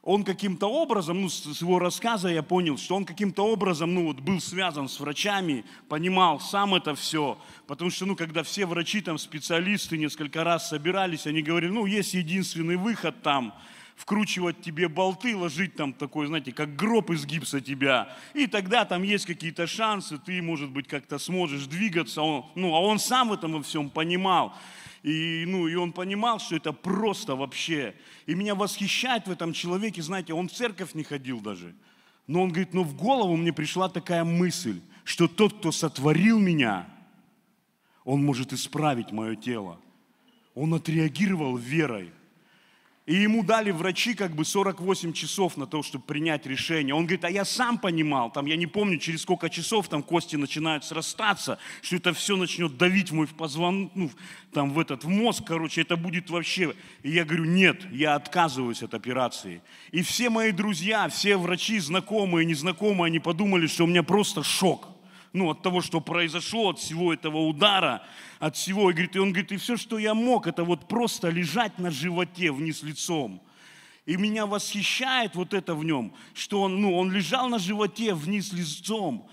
он 0.02 0.24
каким-то 0.24 0.68
образом, 0.68 1.22
ну, 1.22 1.30
с 1.30 1.62
его 1.62 1.80
рассказа 1.80 2.30
я 2.30 2.44
понял, 2.44 2.78
что 2.78 2.96
он 2.96 3.04
каким-то 3.04 3.46
образом, 3.46 3.94
ну, 3.94 4.06
вот 4.06 4.22
был 4.22 4.40
связан 4.40 4.88
с 4.88 5.02
врачами, 5.02 5.66
понимал 5.90 6.40
сам 6.40 6.76
это 6.76 6.96
все, 6.96 7.38
потому 7.68 7.90
что, 7.90 8.06
ну, 8.06 8.16
когда 8.16 8.42
все 8.44 8.66
врачи, 8.66 9.02
там, 9.02 9.18
специалисты 9.18 9.98
несколько 9.98 10.46
раз 10.46 10.70
собирались, 10.70 11.28
они 11.28 11.42
говорили, 11.42 11.72
ну, 11.72 11.86
есть 11.86 12.14
единственный 12.14 12.78
выход 12.78 13.22
там, 13.22 13.54
вкручивать 13.96 14.62
тебе 14.62 14.88
болты, 14.88 15.36
ложить 15.36 15.76
там 15.76 15.94
такой, 15.94 16.28
знаете, 16.28 16.52
как 16.52 16.76
гроб 16.76 17.12
из 17.12 17.26
гипса 17.26 17.62
тебя. 17.62 18.16
И 18.34 18.48
тогда 18.48 18.86
там 18.86 19.04
есть 19.04 19.26
какие-то 19.26 19.68
шансы, 19.68 20.18
ты, 20.18 20.42
может 20.42 20.70
быть, 20.70 20.88
как-то 20.88 21.20
сможешь 21.20 21.66
двигаться. 21.66 22.22
Он, 22.22 22.46
ну, 22.56 22.74
а 22.76 22.80
он 22.80 23.00
сам 23.00 23.30
в 23.30 23.34
этом 23.34 23.54
во 23.54 23.62
всем 23.62 23.90
понимал. 23.90 24.54
И, 25.04 25.46
ну, 25.48 25.68
и 25.68 25.76
он 25.76 25.92
понимал, 25.92 26.40
что 26.40 26.56
это 26.56 26.72
просто 26.72 27.36
вообще. 27.36 27.96
И 28.26 28.36
меня 28.36 28.56
восхищает 28.56 29.28
в 29.28 29.32
этом 29.32 29.54
человеке, 29.54 30.02
знаете, 30.02 30.34
он 30.34 30.48
в 30.48 30.54
церковь 30.54 30.94
не 30.94 31.04
ходил 31.04 31.42
даже. 31.42 31.76
Но 32.26 32.42
он 32.42 32.50
говорит, 32.50 32.74
ну 32.74 32.84
в 32.84 32.96
голову 32.96 33.36
мне 33.36 33.52
пришла 33.52 33.90
такая 33.90 34.24
мысль, 34.24 34.80
что 35.04 35.28
тот, 35.28 35.54
кто 35.60 35.74
сотворил 35.74 36.40
меня, 36.40 36.88
он 38.06 38.24
может 38.24 38.54
исправить 38.54 39.12
мое 39.12 39.36
тело. 39.36 39.80
Он 40.56 40.74
отреагировал 40.74 41.58
верой– 41.58 42.12
и 43.06 43.16
ему 43.16 43.44
дали 43.44 43.72
врачи 43.72 44.14
как 44.14 44.34
бы 44.34 44.46
48 44.46 45.12
часов 45.12 45.58
на 45.58 45.68
то, 45.68 45.84
чтобы 45.84 46.06
принять 46.06 46.46
решение. 46.46 46.96
Он 46.96 47.04
говорит, 47.04 47.26
а 47.26 47.30
я 47.30 47.44
сам 47.44 47.78
понимал, 47.78 48.32
там, 48.32 48.46
я 48.46 48.56
не 48.56 48.66
помню, 48.66 48.98
через 48.98 49.24
сколько 49.24 49.50
часов 49.50 49.90
там 49.90 50.04
кости 50.04 50.38
начинают 50.38 50.86
срастаться, 50.86 51.60
что 51.82 51.98
это 51.98 52.14
все 52.14 52.38
начнет 52.38 52.78
давить 52.78 53.12
в 53.12 53.16
мой 53.16 53.28
позвон, 53.28 53.92
ну, 53.94 54.10
там, 54.54 54.72
в 54.72 54.80
этот 54.80 55.04
в 55.04 55.10
мозг, 55.10 55.44
короче, 55.46 55.82
это 55.82 55.98
будет 55.98 56.30
вообще... 56.30 56.76
И 57.02 57.12
я 57.12 57.26
говорю, 57.26 57.44
нет, 57.44 57.82
я 57.92 58.16
отказываюсь 58.16 58.84
от 58.84 58.94
операции. 58.94 59.62
И 59.92 60.02
все 60.02 60.30
мои 60.30 60.52
друзья, 60.52 61.10
все 61.10 61.36
врачи, 61.36 61.80
знакомые, 61.80 62.46
незнакомые, 62.46 63.08
они 63.08 63.20
подумали, 63.20 63.68
что 63.68 63.84
у 63.84 63.88
меня 63.88 64.04
просто 64.04 64.44
шок 64.44 64.93
ну, 65.34 65.50
от 65.50 65.64
того, 65.64 65.82
что 65.82 66.00
произошло, 66.00 66.70
от 66.70 66.80
всего 66.80 67.12
этого 67.12 67.40
удара, 67.40 68.04
от 68.40 68.56
всего. 68.56 68.90
И, 68.90 68.94
говорит, 68.94 69.16
и 69.16 69.20
он 69.20 69.32
говорит, 69.32 69.52
и 69.52 69.58
все, 69.58 69.78
что 69.78 69.98
я 69.98 70.14
мог, 70.14 70.46
это 70.46 70.64
вот 70.64 70.88
просто 70.88 71.30
лежать 71.30 71.80
на 71.80 71.90
животе 71.90 72.52
вниз 72.52 72.84
лицом. 72.84 73.42
И 74.06 74.16
меня 74.16 74.46
восхищает 74.46 75.36
вот 75.36 75.54
это 75.54 75.74
в 75.74 75.84
нем, 75.84 76.14
что 76.34 76.62
он, 76.62 76.82
ну, 76.82 76.96
он 76.96 77.12
лежал 77.12 77.50
на 77.50 77.58
животе 77.58 78.14
вниз 78.14 78.54
лицом 78.54 79.30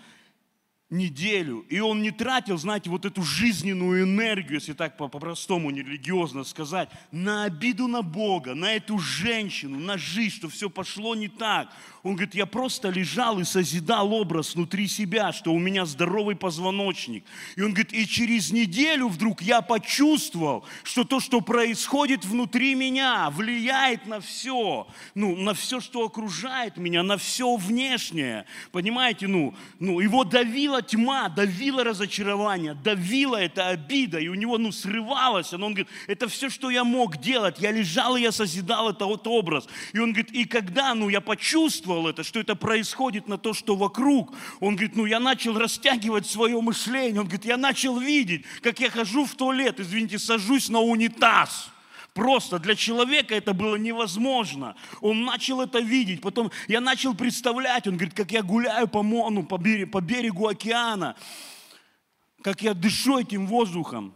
неделю, 0.91 1.61
и 1.69 1.79
он 1.79 2.03
не 2.03 2.11
тратил, 2.11 2.59
знаете, 2.59 2.91
вот 2.91 3.05
эту 3.05 3.23
жизненную 3.23 4.03
энергию, 4.03 4.55
если 4.55 4.73
так 4.73 4.97
по-простому, 4.97 5.71
нерелигиозно 5.71 6.43
сказать, 6.45 6.91
на 7.13 7.45
обиду 7.45 7.87
на 7.87 8.03
Бога, 8.03 8.55
на 8.55 8.73
эту 8.75 8.99
женщину, 8.99 9.79
на 9.79 9.97
жизнь, 9.97 10.35
что 10.35 10.49
все 10.49 10.69
пошло 10.69 11.15
не 11.15 11.29
так. 11.29 11.69
Он 12.03 12.13
говорит, 12.13 12.35
я 12.35 12.47
просто 12.47 12.89
лежал 12.89 13.41
и 13.41 13.45
созидал 13.45 14.15
образ 14.15 14.55
внутри 14.55 14.89
себя, 14.89 15.33
что 15.33 15.53
у 15.53 15.59
меня 15.59 15.85
здоровый 15.85 16.35
позвоночник. 16.35 17.25
И 17.57 17.63
он 17.63 17.73
говорит, 17.73 17.93
и 17.93 18.07
через 18.07 18.53
неделю 18.53 19.09
вдруг 19.09 19.43
я 19.43 19.61
почувствовал, 19.61 20.65
что 20.83 21.05
то, 21.05 21.21
что 21.21 21.43
происходит 21.43 22.25
внутри 22.25 22.75
меня, 22.75 23.29
влияет 23.29 24.07
на 24.07 24.21
все, 24.21 24.87
ну, 25.15 25.37
на 25.37 25.53
все, 25.53 25.81
что 25.81 26.07
окружает 26.07 26.79
меня, 26.79 27.03
на 27.03 27.19
все 27.19 27.57
внешнее. 27.57 28.47
Понимаете, 28.73 29.27
ну, 29.27 29.55
ну 29.79 30.01
его 30.01 30.25
давила 30.25 30.81
тьма, 30.81 31.29
давила 31.29 31.85
разочарование, 31.85 32.73
давила 32.73 33.37
эта 33.37 33.69
обида, 33.69 34.19
и 34.19 34.29
у 34.29 34.35
него, 34.35 34.57
ну, 34.57 34.73
срывалось. 34.73 35.53
Он 35.53 35.61
говорит, 35.61 35.89
это 36.07 36.29
все, 36.29 36.49
что 36.49 36.71
я 36.71 36.83
мог 36.83 37.19
делать. 37.19 37.57
Я 37.59 37.73
лежал, 37.73 38.17
и 38.17 38.23
я 38.23 38.33
созидал 38.33 38.89
этот 38.89 39.27
образ. 39.27 39.69
И 39.93 39.99
он 39.99 40.13
говорит, 40.13 40.33
и 40.33 40.47
когда, 40.47 40.95
ну, 40.95 41.11
я 41.11 41.21
почувствовал, 41.21 41.90
почувствовал 41.91 42.09
это, 42.09 42.23
что 42.23 42.41
это 42.41 42.55
происходит 42.55 43.29
на 43.29 43.37
то, 43.37 43.53
что 43.53 43.77
вокруг. 43.77 44.33
Он 44.61 44.77
говорит, 44.77 44.97
ну 44.97 45.07
я 45.07 45.21
начал 45.21 45.59
растягивать 45.59 46.27
свое 46.27 46.61
мышление. 46.61 47.21
Он 47.21 47.27
говорит, 47.27 47.45
я 47.45 47.57
начал 47.57 47.99
видеть, 47.99 48.45
как 48.63 48.81
я 48.81 48.91
хожу 48.91 49.25
в 49.25 49.35
туалет, 49.35 49.81
извините, 49.81 50.19
сажусь 50.19 50.69
на 50.69 50.81
унитаз. 50.81 51.71
Просто 52.15 52.59
для 52.59 52.75
человека 52.75 53.35
это 53.35 53.55
было 53.55 53.77
невозможно. 53.77 54.75
Он 55.01 55.25
начал 55.25 55.61
это 55.61 55.81
видеть. 55.81 56.21
Потом 56.21 56.51
я 56.69 56.81
начал 56.81 57.15
представлять, 57.15 57.87
он 57.87 57.97
говорит, 57.97 58.15
как 58.15 58.33
я 58.33 58.43
гуляю 58.43 58.89
по, 58.89 59.03
ну, 59.03 59.43
по, 59.43 59.59
берегу, 59.59 59.91
по 59.91 60.01
берегу 60.01 60.47
океана, 60.47 61.15
как 62.43 62.63
я 62.63 62.75
дышу 62.75 63.19
этим 63.19 63.47
воздухом. 63.47 64.13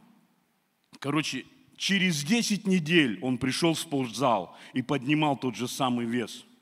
Короче, 0.98 1.44
через 1.76 2.24
10 2.24 2.66
недель 2.66 3.18
он 3.22 3.38
пришел 3.38 3.74
в 3.74 3.78
спортзал 3.78 4.56
и 4.74 4.82
поднимал 4.82 5.36
тот 5.36 5.56
же 5.56 5.68
самый 5.68 6.06
вес– 6.06 6.44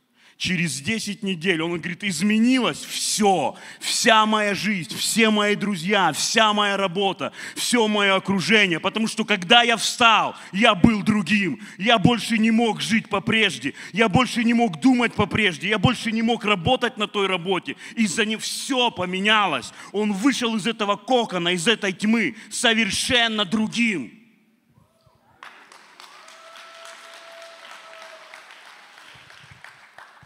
через 0.43 0.81
10 0.81 1.23
недель, 1.23 1.63
он 1.63 1.79
говорит, 1.79 2.03
изменилось 2.03 2.85
все, 2.85 3.55
вся 3.79 4.27
моя 4.27 4.57
жизнь, 4.57 4.93
все 4.97 5.31
мои 5.31 5.55
друзья, 5.55 6.13
вся 6.13 6.53
моя 6.53 6.77
работа, 6.77 7.33
все 7.55 7.87
мое 7.87 8.17
окружение, 8.17 8.81
потому 8.81 9.07
что 9.07 9.25
когда 9.25 9.63
я 9.63 9.77
встал, 9.77 10.35
я 10.53 10.75
был 10.75 11.05
другим, 11.05 11.61
я 11.79 11.97
больше 11.97 12.39
не 12.39 12.51
мог 12.51 12.81
жить 12.81 13.09
по 13.09 13.21
прежде, 13.21 13.75
я 13.93 14.09
больше 14.09 14.43
не 14.43 14.53
мог 14.53 14.81
думать 14.81 15.15
по 15.15 15.27
прежде, 15.27 15.69
я 15.69 15.79
больше 15.79 16.11
не 16.11 16.23
мог 16.23 16.45
работать 16.45 16.97
на 16.97 17.07
той 17.07 17.29
работе, 17.29 17.77
из-за 17.95 18.25
него 18.25 18.41
все 18.41 18.91
поменялось, 18.91 19.73
он 19.93 20.13
вышел 20.13 20.57
из 20.57 20.67
этого 20.67 20.97
кокона, 20.97 21.51
из 21.51 21.69
этой 21.69 21.93
тьмы 21.93 22.35
совершенно 22.51 23.45
другим. 23.45 24.22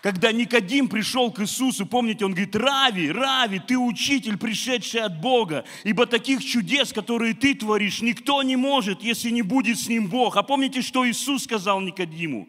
Когда 0.07 0.31
Никодим 0.31 0.87
пришел 0.87 1.33
к 1.33 1.41
Иисусу, 1.41 1.85
помните, 1.85 2.25
он 2.25 2.31
говорит, 2.31 2.55
Рави, 2.55 3.11
Рави, 3.11 3.59
ты 3.59 3.77
учитель, 3.77 4.37
пришедший 4.37 5.01
от 5.01 5.21
Бога, 5.21 5.65
ибо 5.83 6.07
таких 6.07 6.45
чудес, 6.45 6.93
которые 6.93 7.35
ты 7.35 7.57
творишь, 7.57 8.03
никто 8.03 8.41
не 8.45 8.55
может, 8.55 9.03
если 9.03 9.31
не 9.31 9.43
будет 9.43 9.81
с 9.81 9.89
ним 9.89 10.07
Бог. 10.07 10.37
А 10.37 10.45
помните, 10.45 10.81
что 10.81 11.05
Иисус 11.11 11.43
сказал 11.43 11.81
Никодиму? 11.81 12.49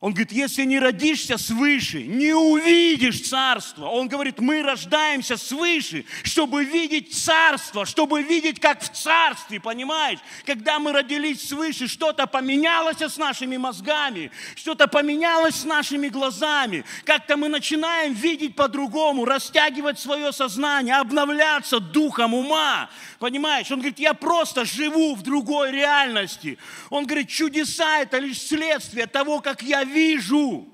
Он 0.00 0.14
говорит, 0.14 0.32
если 0.32 0.64
не 0.64 0.78
родишься 0.78 1.36
свыше, 1.36 2.02
не 2.02 2.32
увидишь 2.32 3.20
царство. 3.20 3.84
Он 3.84 4.08
говорит, 4.08 4.40
мы 4.40 4.62
рождаемся 4.62 5.36
свыше, 5.36 6.06
чтобы 6.22 6.64
видеть 6.64 7.12
царство, 7.14 7.84
чтобы 7.84 8.22
видеть, 8.22 8.60
как 8.60 8.80
в 8.80 8.88
царстве, 8.88 9.60
понимаешь? 9.60 10.18
Когда 10.46 10.78
мы 10.78 10.92
родились 10.92 11.46
свыше, 11.46 11.86
что-то 11.86 12.26
поменялось 12.26 13.02
с 13.02 13.18
нашими 13.18 13.58
мозгами, 13.58 14.30
что-то 14.54 14.88
поменялось 14.88 15.56
с 15.56 15.64
нашими 15.64 16.08
глазами. 16.08 16.82
Как-то 17.04 17.36
мы 17.36 17.48
начинаем 17.48 18.14
видеть 18.14 18.56
по-другому, 18.56 19.26
растягивать 19.26 20.00
свое 20.00 20.32
сознание, 20.32 20.96
обновляться 20.96 21.78
духом 21.78 22.32
ума. 22.32 22.88
Понимаешь? 23.18 23.70
Он 23.70 23.80
говорит, 23.80 23.98
я 23.98 24.14
просто 24.14 24.64
живу 24.64 25.14
в 25.14 25.20
другой 25.20 25.72
реальности. 25.72 26.56
Он 26.88 27.04
говорит, 27.04 27.28
чудеса 27.28 27.98
это 27.98 28.16
лишь 28.16 28.40
следствие 28.40 29.06
того, 29.06 29.40
как 29.40 29.60
я 29.60 29.84
вижу. 29.90 30.68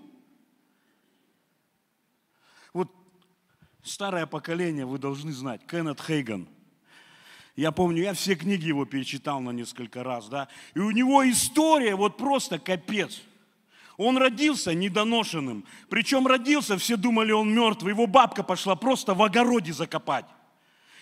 Вот 2.73 2.95
старое 3.83 4.27
поколение, 4.27 4.87
вы 4.87 4.99
должны 4.99 5.33
знать, 5.33 5.67
Кеннет 5.67 6.01
Хейган. 6.01 6.49
Я 7.57 7.73
помню, 7.73 8.03
я 8.03 8.13
все 8.13 8.35
книги 8.35 8.67
его 8.67 8.85
перечитал 8.85 9.41
на 9.41 9.51
несколько 9.51 10.05
раз, 10.05 10.29
да, 10.29 10.49
и 10.75 10.79
у 10.79 10.91
него 10.91 11.29
история 11.29 11.97
вот 11.97 12.19
просто 12.19 12.59
капец. 12.59 13.23
Он 13.97 14.19
родился 14.19 14.75
недоношенным. 14.75 15.65
Причем 15.89 16.27
родился, 16.27 16.77
все 16.77 16.97
думали, 16.97 17.33
он 17.33 17.55
мертвый. 17.55 17.93
Его 17.93 18.07
бабка 18.07 18.43
пошла 18.43 18.77
просто 18.77 19.15
в 19.15 19.23
огороде 19.23 19.73
закопать. 19.73 20.27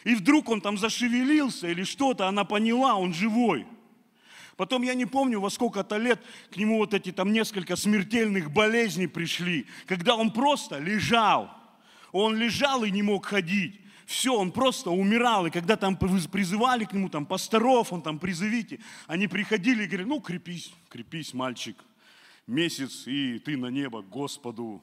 И 0.04 0.14
вдруг 0.14 0.48
он 0.48 0.60
там 0.60 0.78
зашевелился 0.78 1.66
или 1.66 1.82
что-то, 1.82 2.28
она 2.28 2.44
поняла, 2.44 2.94
он 2.94 3.12
живой. 3.12 3.66
Потом 4.56 4.82
я 4.82 4.94
не 4.94 5.06
помню, 5.06 5.40
во 5.40 5.50
сколько-то 5.50 5.96
лет 5.96 6.20
к 6.50 6.56
нему 6.56 6.78
вот 6.78 6.94
эти 6.94 7.10
там 7.12 7.32
несколько 7.32 7.76
смертельных 7.76 8.50
болезней 8.52 9.06
пришли, 9.06 9.66
когда 9.86 10.14
он 10.14 10.30
просто 10.30 10.78
лежал. 10.78 11.50
Он 12.12 12.36
лежал 12.36 12.84
и 12.84 12.90
не 12.90 13.02
мог 13.02 13.26
ходить. 13.26 13.80
Все, 14.06 14.34
он 14.34 14.52
просто 14.52 14.90
умирал. 14.90 15.46
И 15.46 15.50
когда 15.50 15.76
там 15.76 15.96
призывали 15.96 16.84
к 16.84 16.92
нему, 16.92 17.08
там, 17.08 17.26
пасторов, 17.26 17.92
он 17.92 18.02
там, 18.02 18.18
призовите, 18.18 18.80
они 19.06 19.26
приходили 19.26 19.84
и 19.84 19.86
говорили, 19.86 20.08
ну, 20.08 20.20
крепись, 20.20 20.72
крепись, 20.88 21.34
мальчик, 21.34 21.76
месяц, 22.46 23.06
и 23.06 23.38
ты 23.38 23.56
на 23.56 23.66
небо 23.66 24.02
Господу. 24.02 24.82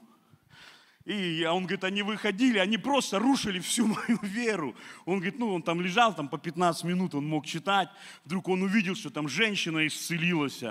И 1.06 1.44
он 1.50 1.64
говорит, 1.64 1.84
они 1.84 2.04
выходили, 2.04 2.60
они 2.60 2.78
просто 2.78 3.18
рушили 3.18 3.60
всю 3.60 3.88
мою 3.88 4.20
веру. 4.22 4.76
Он 5.06 5.16
говорит, 5.16 5.40
ну, 5.40 5.54
он 5.54 5.64
там 5.64 5.82
лежал, 5.82 6.16
там 6.16 6.28
по 6.28 6.38
15 6.38 6.84
минут 6.84 7.16
он 7.16 7.28
мог 7.28 7.46
читать. 7.46 7.90
Вдруг 8.24 8.48
он 8.50 8.62
увидел, 8.62 8.96
что 8.96 9.10
там 9.10 9.28
женщина 9.28 9.86
исцелилась. 9.88 10.64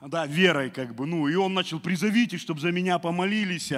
Да, 0.00 0.26
верой 0.26 0.70
как 0.70 0.94
бы. 0.94 1.06
Ну, 1.06 1.28
и 1.28 1.34
он 1.34 1.54
начал, 1.54 1.80
призовите, 1.80 2.38
чтобы 2.38 2.60
за 2.60 2.72
меня 2.72 2.98
помолились. 2.98 3.72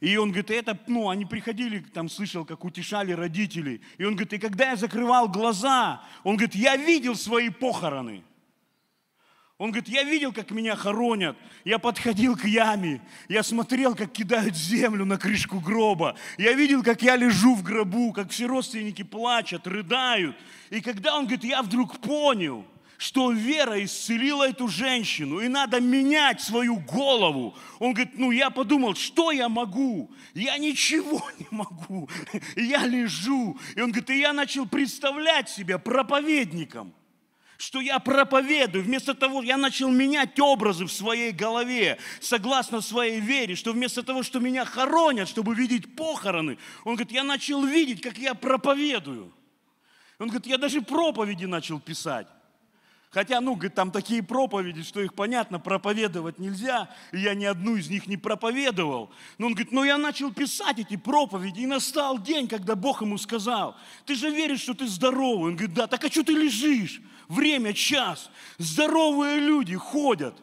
И 0.00 0.16
он 0.16 0.28
говорит, 0.30 0.50
это, 0.50 0.78
ну, 0.86 1.08
они 1.08 1.24
приходили, 1.24 1.78
там 1.80 2.08
слышал, 2.08 2.44
как 2.44 2.64
утешали 2.64 3.12
родителей. 3.12 3.80
И 3.96 4.04
он 4.04 4.14
говорит, 4.14 4.34
и 4.34 4.38
когда 4.38 4.70
я 4.70 4.76
закрывал 4.76 5.28
глаза, 5.28 6.02
он 6.22 6.36
говорит, 6.36 6.54
я 6.54 6.76
видел 6.76 7.14
свои 7.16 7.48
похороны. 7.48 8.22
Он 9.56 9.70
говорит, 9.70 9.88
я 9.88 10.02
видел, 10.02 10.32
как 10.32 10.50
меня 10.50 10.74
хоронят. 10.74 11.36
Я 11.64 11.78
подходил 11.78 12.36
к 12.36 12.44
яме. 12.44 13.00
Я 13.28 13.44
смотрел, 13.44 13.94
как 13.94 14.10
кидают 14.10 14.56
землю 14.56 15.04
на 15.04 15.16
крышку 15.16 15.60
гроба. 15.60 16.16
Я 16.38 16.54
видел, 16.54 16.82
как 16.82 17.02
я 17.02 17.14
лежу 17.14 17.54
в 17.54 17.62
гробу, 17.62 18.12
как 18.12 18.30
все 18.30 18.46
родственники 18.46 19.02
плачут, 19.02 19.68
рыдают. 19.68 20.36
И 20.70 20.80
когда 20.80 21.16
он 21.16 21.26
говорит, 21.26 21.44
я 21.44 21.62
вдруг 21.62 22.00
понял, 22.00 22.64
что 22.98 23.30
вера 23.30 23.82
исцелила 23.84 24.48
эту 24.48 24.66
женщину, 24.66 25.38
и 25.38 25.46
надо 25.46 25.80
менять 25.80 26.40
свою 26.40 26.76
голову. 26.80 27.56
Он 27.78 27.92
говорит, 27.92 28.18
ну 28.18 28.32
я 28.32 28.50
подумал, 28.50 28.96
что 28.96 29.30
я 29.30 29.48
могу? 29.48 30.10
Я 30.34 30.58
ничего 30.58 31.22
не 31.38 31.46
могу. 31.52 32.08
Я 32.56 32.86
лежу. 32.86 33.56
И 33.76 33.80
он 33.80 33.92
говорит, 33.92 34.10
и 34.10 34.18
я 34.18 34.32
начал 34.32 34.66
представлять 34.66 35.48
себя 35.48 35.78
проповедником– 35.78 36.92
что 37.56 37.80
я 37.80 37.98
проповедую, 37.98 38.84
вместо 38.84 39.14
того, 39.14 39.42
я 39.42 39.56
начал 39.56 39.90
менять 39.90 40.38
образы 40.40 40.84
в 40.84 40.92
своей 40.92 41.32
голове, 41.32 41.98
согласно 42.20 42.80
своей 42.80 43.20
вере, 43.20 43.54
что 43.54 43.72
вместо 43.72 44.02
того, 44.02 44.22
что 44.22 44.40
меня 44.40 44.64
хоронят, 44.64 45.28
чтобы 45.28 45.54
видеть 45.54 45.96
похороны, 45.96 46.58
он 46.84 46.94
говорит, 46.94 47.12
я 47.12 47.24
начал 47.24 47.64
видеть, 47.64 48.00
как 48.00 48.18
я 48.18 48.34
проповедую. 48.34 49.32
Он 50.18 50.28
говорит, 50.28 50.46
я 50.46 50.58
даже 50.58 50.80
проповеди 50.80 51.44
начал 51.44 51.80
писать. 51.80 52.26
Хотя, 53.14 53.40
ну, 53.40 53.54
говорит, 53.54 53.76
там 53.76 53.92
такие 53.92 54.24
проповеди, 54.24 54.82
что 54.82 55.00
их, 55.00 55.14
понятно, 55.14 55.60
проповедовать 55.60 56.40
нельзя, 56.40 56.90
и 57.12 57.20
я 57.20 57.34
ни 57.34 57.44
одну 57.44 57.76
из 57.76 57.88
них 57.88 58.08
не 58.08 58.16
проповедовал. 58.16 59.12
Но 59.38 59.46
он 59.46 59.52
говорит, 59.52 59.70
ну, 59.70 59.84
я 59.84 59.98
начал 59.98 60.32
писать 60.32 60.80
эти 60.80 60.96
проповеди, 60.96 61.60
и 61.60 61.66
настал 61.66 62.18
день, 62.18 62.48
когда 62.48 62.74
Бог 62.74 63.02
ему 63.02 63.16
сказал, 63.16 63.76
ты 64.04 64.16
же 64.16 64.30
веришь, 64.30 64.62
что 64.62 64.74
ты 64.74 64.88
здоровый. 64.88 65.52
Он 65.52 65.56
говорит, 65.56 65.76
да, 65.76 65.86
так 65.86 66.04
а 66.04 66.10
что 66.10 66.24
ты 66.24 66.32
лежишь? 66.32 67.00
Время, 67.28 67.72
час. 67.72 68.30
Здоровые 68.58 69.38
люди 69.38 69.76
ходят. 69.76 70.34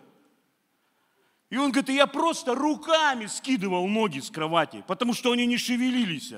И 1.50 1.58
он 1.58 1.72
говорит, 1.72 1.90
я 1.90 2.08
просто 2.08 2.56
руками 2.56 3.26
скидывал 3.26 3.86
ноги 3.86 4.20
с 4.20 4.30
кровати, 4.30 4.82
потому 4.88 5.14
что 5.14 5.34
они 5.34 5.46
не 5.46 5.58
шевелились 5.58 6.32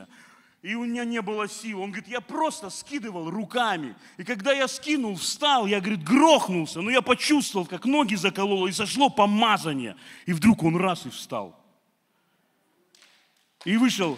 и 0.64 0.76
у 0.76 0.86
меня 0.86 1.04
не 1.04 1.22
было 1.22 1.50
сил. 1.50 1.82
Он 1.82 1.92
говорит, 1.92 2.08
я 2.08 2.22
просто 2.22 2.70
скидывал 2.70 3.30
руками. 3.30 3.96
И 4.16 4.24
когда 4.24 4.54
я 4.54 4.70
скинул, 4.70 5.18
встал, 5.18 5.68
я, 5.68 5.82
говорит, 5.82 6.04
грохнулся, 6.04 6.80
но 6.80 6.90
я 6.90 7.02
почувствовал, 7.02 7.66
как 7.66 7.84
ноги 7.84 8.16
закололо, 8.16 8.68
и 8.68 8.72
сошло 8.72 9.10
помазание. 9.10 9.98
И 10.26 10.32
вдруг 10.32 10.64
он 10.64 10.78
раз 10.78 11.06
и 11.06 11.10
встал. 11.10 11.62
И 13.66 13.76
вышел 13.76 14.18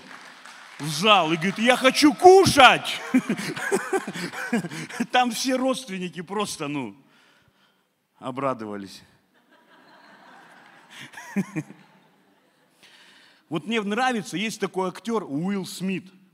в 0.77 0.87
зал 0.87 1.33
и 1.33 1.35
говорит, 1.35 1.57
я 1.57 1.75
хочу 1.75 2.13
кушать. 2.13 3.01
Там 5.11 5.31
все 5.31 5.55
родственники 5.55 6.21
просто, 6.21 6.67
ну, 6.67 6.95
обрадовались. 8.19 9.01
Вот 13.47 13.67
мне 13.67 13.79
нравится, 13.79 14.37
есть 14.37 14.59
такой 14.59 14.89
актер 14.89 15.23
Уилл 15.23 15.67
Смит– 15.67 16.05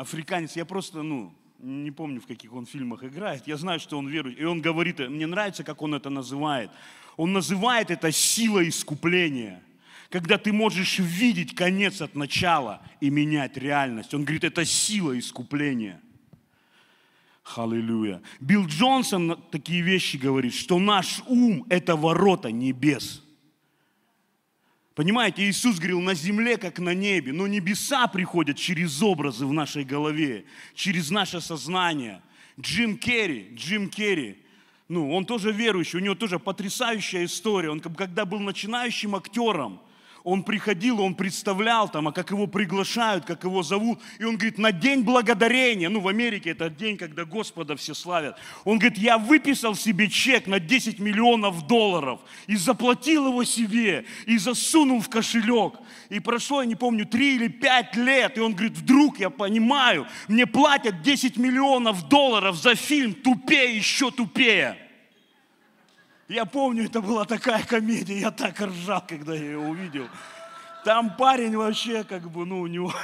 африканец, 0.00 0.56
я 0.56 0.64
просто, 0.64 1.02
ну, 1.02 1.32
не 1.58 1.90
помню, 1.90 2.20
в 2.20 2.26
каких 2.26 2.52
он 2.54 2.66
фильмах 2.66 3.04
играет, 3.04 3.46
я 3.46 3.56
знаю, 3.56 3.80
что 3.80 3.98
он 3.98 4.08
верует, 4.08 4.38
и 4.40 4.44
он 4.44 4.62
говорит, 4.62 4.98
мне 4.98 5.26
нравится, 5.26 5.62
как 5.62 5.82
он 5.82 5.94
это 5.94 6.08
называет. 6.08 6.70
Он 7.16 7.32
называет 7.32 7.90
это 7.90 8.10
сила 8.10 8.66
искупления, 8.66 9.62
когда 10.08 10.38
ты 10.38 10.52
можешь 10.52 10.98
видеть 10.98 11.54
конец 11.54 12.00
от 12.00 12.14
начала 12.14 12.80
и 13.00 13.10
менять 13.10 13.58
реальность. 13.58 14.14
Он 14.14 14.24
говорит, 14.24 14.44
это 14.44 14.64
сила 14.64 15.18
искупления. 15.18 16.00
Халилюя. 17.42 18.22
Билл 18.40 18.66
Джонсон 18.66 19.38
такие 19.50 19.82
вещи 19.82 20.16
говорит, 20.16 20.54
что 20.54 20.78
наш 20.78 21.20
ум– 21.26 21.66
это 21.68 21.96
ворота 21.96 22.50
небес– 22.50 23.22
Понимаете, 25.00 25.48
Иисус 25.48 25.78
говорил 25.78 26.02
на 26.02 26.12
земле, 26.12 26.58
как 26.58 26.78
на 26.78 26.92
небе, 26.92 27.32
но 27.32 27.46
небеса 27.46 28.06
приходят 28.06 28.58
через 28.58 29.00
образы 29.00 29.46
в 29.46 29.52
нашей 29.54 29.82
голове, 29.82 30.44
через 30.74 31.10
наше 31.10 31.40
сознание. 31.40 32.20
Джим 32.60 32.98
Керри, 32.98 33.48
Джим 33.54 33.88
Керри, 33.88 34.36
ну, 34.88 35.10
он 35.14 35.24
тоже 35.24 35.52
верующий, 35.52 35.98
у 35.98 36.02
него 36.02 36.14
тоже 36.14 36.38
потрясающая 36.38 37.24
история. 37.24 37.70
Он 37.70 37.80
когда 37.80 38.26
был 38.26 38.40
начинающим 38.40 39.16
актером, 39.16 39.80
он 40.24 40.42
приходил, 40.42 41.00
он 41.00 41.14
представлял 41.14 41.88
там, 41.88 42.08
а 42.08 42.12
как 42.12 42.30
его 42.30 42.46
приглашают, 42.46 43.24
как 43.24 43.44
его 43.44 43.62
зовут. 43.62 44.00
И 44.18 44.24
он 44.24 44.36
говорит, 44.36 44.58
на 44.58 44.72
день 44.72 45.02
благодарения, 45.02 45.88
ну 45.88 46.00
в 46.00 46.08
Америке 46.08 46.50
это 46.50 46.68
день, 46.68 46.96
когда 46.96 47.24
Господа 47.24 47.76
все 47.76 47.94
славят. 47.94 48.38
Он 48.64 48.78
говорит, 48.78 48.98
я 48.98 49.18
выписал 49.18 49.74
себе 49.74 50.08
чек 50.08 50.46
на 50.46 50.60
10 50.60 50.98
миллионов 50.98 51.66
долларов 51.66 52.20
и 52.46 52.56
заплатил 52.56 53.28
его 53.28 53.44
себе, 53.44 54.04
и 54.26 54.38
засунул 54.38 55.00
в 55.00 55.08
кошелек. 55.08 55.74
И 56.10 56.20
прошло, 56.20 56.60
я 56.62 56.66
не 56.66 56.76
помню, 56.76 57.06
3 57.06 57.34
или 57.36 57.48
5 57.48 57.96
лет, 57.96 58.38
и 58.38 58.40
он 58.40 58.52
говорит, 58.52 58.76
вдруг 58.76 59.18
я 59.20 59.30
понимаю, 59.30 60.06
мне 60.28 60.46
платят 60.46 61.02
10 61.02 61.36
миллионов 61.36 62.08
долларов 62.08 62.56
за 62.56 62.74
фильм 62.74 63.14
«Тупее, 63.14 63.76
еще 63.76 64.10
тупее». 64.10 64.89
Я 66.30 66.44
помню, 66.44 66.84
это 66.84 67.00
была 67.00 67.24
такая 67.24 67.64
комедия, 67.64 68.20
я 68.20 68.30
так 68.30 68.60
ржал, 68.60 69.04
когда 69.04 69.34
я 69.34 69.40
ее 69.40 69.58
увидел. 69.58 70.06
Там 70.84 71.16
парень 71.16 71.56
вообще, 71.56 72.04
как 72.04 72.30
бы, 72.30 72.46
ну, 72.46 72.60
у 72.60 72.68
него, 72.68 72.94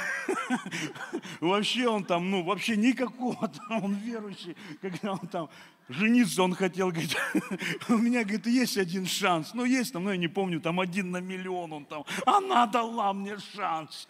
вообще 1.41 1.89
он 1.89 2.05
там, 2.05 2.31
ну, 2.31 2.43
вообще 2.43 2.77
никакого, 2.77 3.49
там, 3.67 3.83
он 3.83 3.95
верующий, 3.95 4.55
когда 4.81 5.11
он 5.11 5.27
там 5.27 5.49
жениться, 5.89 6.41
он 6.41 6.55
хотел, 6.55 6.89
говорит, 6.89 7.17
у 7.89 7.97
меня, 7.97 8.23
говорит, 8.23 8.47
есть 8.47 8.77
один 8.77 9.05
шанс, 9.05 9.53
ну, 9.53 9.65
есть 9.65 9.91
там, 9.91 10.05
ну, 10.05 10.11
я 10.11 10.17
не 10.17 10.29
помню, 10.29 10.61
там 10.61 10.79
один 10.79 11.11
на 11.11 11.19
миллион 11.19 11.73
он 11.73 11.85
там, 11.85 12.05
она 12.25 12.65
дала 12.65 13.11
мне 13.11 13.37
шанс. 13.53 14.07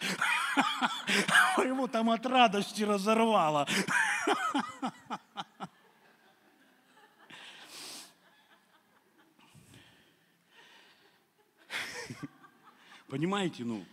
Его 1.56 1.88
там 1.88 2.10
от 2.10 2.24
радости 2.24 2.84
разорвало. 2.84 3.66
Понимаете, 13.08 13.64
ну, 13.64 13.84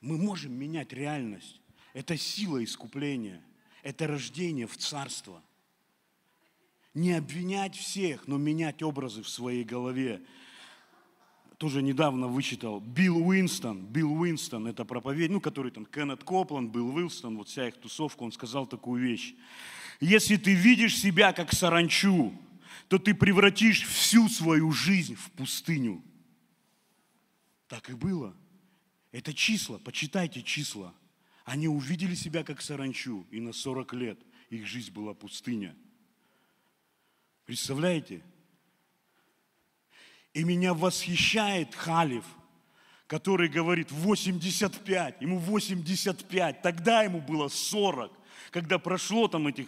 мы 0.00 0.16
можем 0.16 0.52
менять 0.54 0.92
реальность. 0.92 1.60
Это 1.92 2.16
сила 2.16 2.62
искупления. 2.64 3.42
Это 3.82 4.06
рождение 4.06 4.66
в 4.66 4.76
царство. 4.76 5.42
Не 6.94 7.12
обвинять 7.12 7.76
всех, 7.76 8.26
но 8.26 8.38
менять 8.38 8.82
образы 8.82 9.22
в 9.22 9.28
своей 9.28 9.64
голове. 9.64 10.22
Тоже 11.58 11.82
недавно 11.82 12.26
вычитал 12.26 12.80
Билл 12.80 13.26
Уинстон. 13.28 13.86
Билл 13.86 14.12
Уинстон, 14.12 14.66
это 14.66 14.84
проповедь, 14.84 15.30
ну, 15.30 15.40
который 15.40 15.70
там, 15.70 15.86
Кеннет 15.86 16.24
Копланд, 16.24 16.72
Билл 16.72 16.94
Уилстон, 16.94 17.36
вот 17.36 17.48
вся 17.48 17.68
их 17.68 17.76
тусовка, 17.76 18.22
он 18.22 18.32
сказал 18.32 18.66
такую 18.66 19.02
вещь. 19.02 19.34
Если 20.00 20.36
ты 20.36 20.54
видишь 20.54 20.98
себя 20.98 21.32
как 21.32 21.52
саранчу, 21.52 22.32
то 22.88 22.98
ты 22.98 23.14
превратишь 23.14 23.86
всю 23.86 24.28
свою 24.28 24.72
жизнь 24.72 25.14
в 25.14 25.30
пустыню. 25.30 26.02
Так 27.72 27.88
и 27.88 27.94
было. 27.94 28.36
Это 29.12 29.32
числа, 29.32 29.78
почитайте 29.78 30.42
числа. 30.42 30.92
Они 31.46 31.68
увидели 31.68 32.14
себя 32.14 32.44
как 32.44 32.60
саранчу, 32.60 33.26
и 33.30 33.40
на 33.40 33.54
40 33.54 33.94
лет 33.94 34.18
их 34.50 34.66
жизнь 34.66 34.92
была 34.92 35.14
пустыня. 35.14 35.74
Представляете? 37.46 38.22
И 40.34 40.44
меня 40.44 40.74
восхищает 40.74 41.74
Халиф, 41.74 42.26
который 43.06 43.48
говорит 43.48 43.90
85, 43.90 45.22
ему 45.22 45.38
85, 45.38 46.60
тогда 46.60 47.04
ему 47.04 47.22
было 47.22 47.48
40, 47.48 48.12
когда 48.50 48.78
прошло 48.78 49.28
там 49.28 49.46
этих 49.48 49.66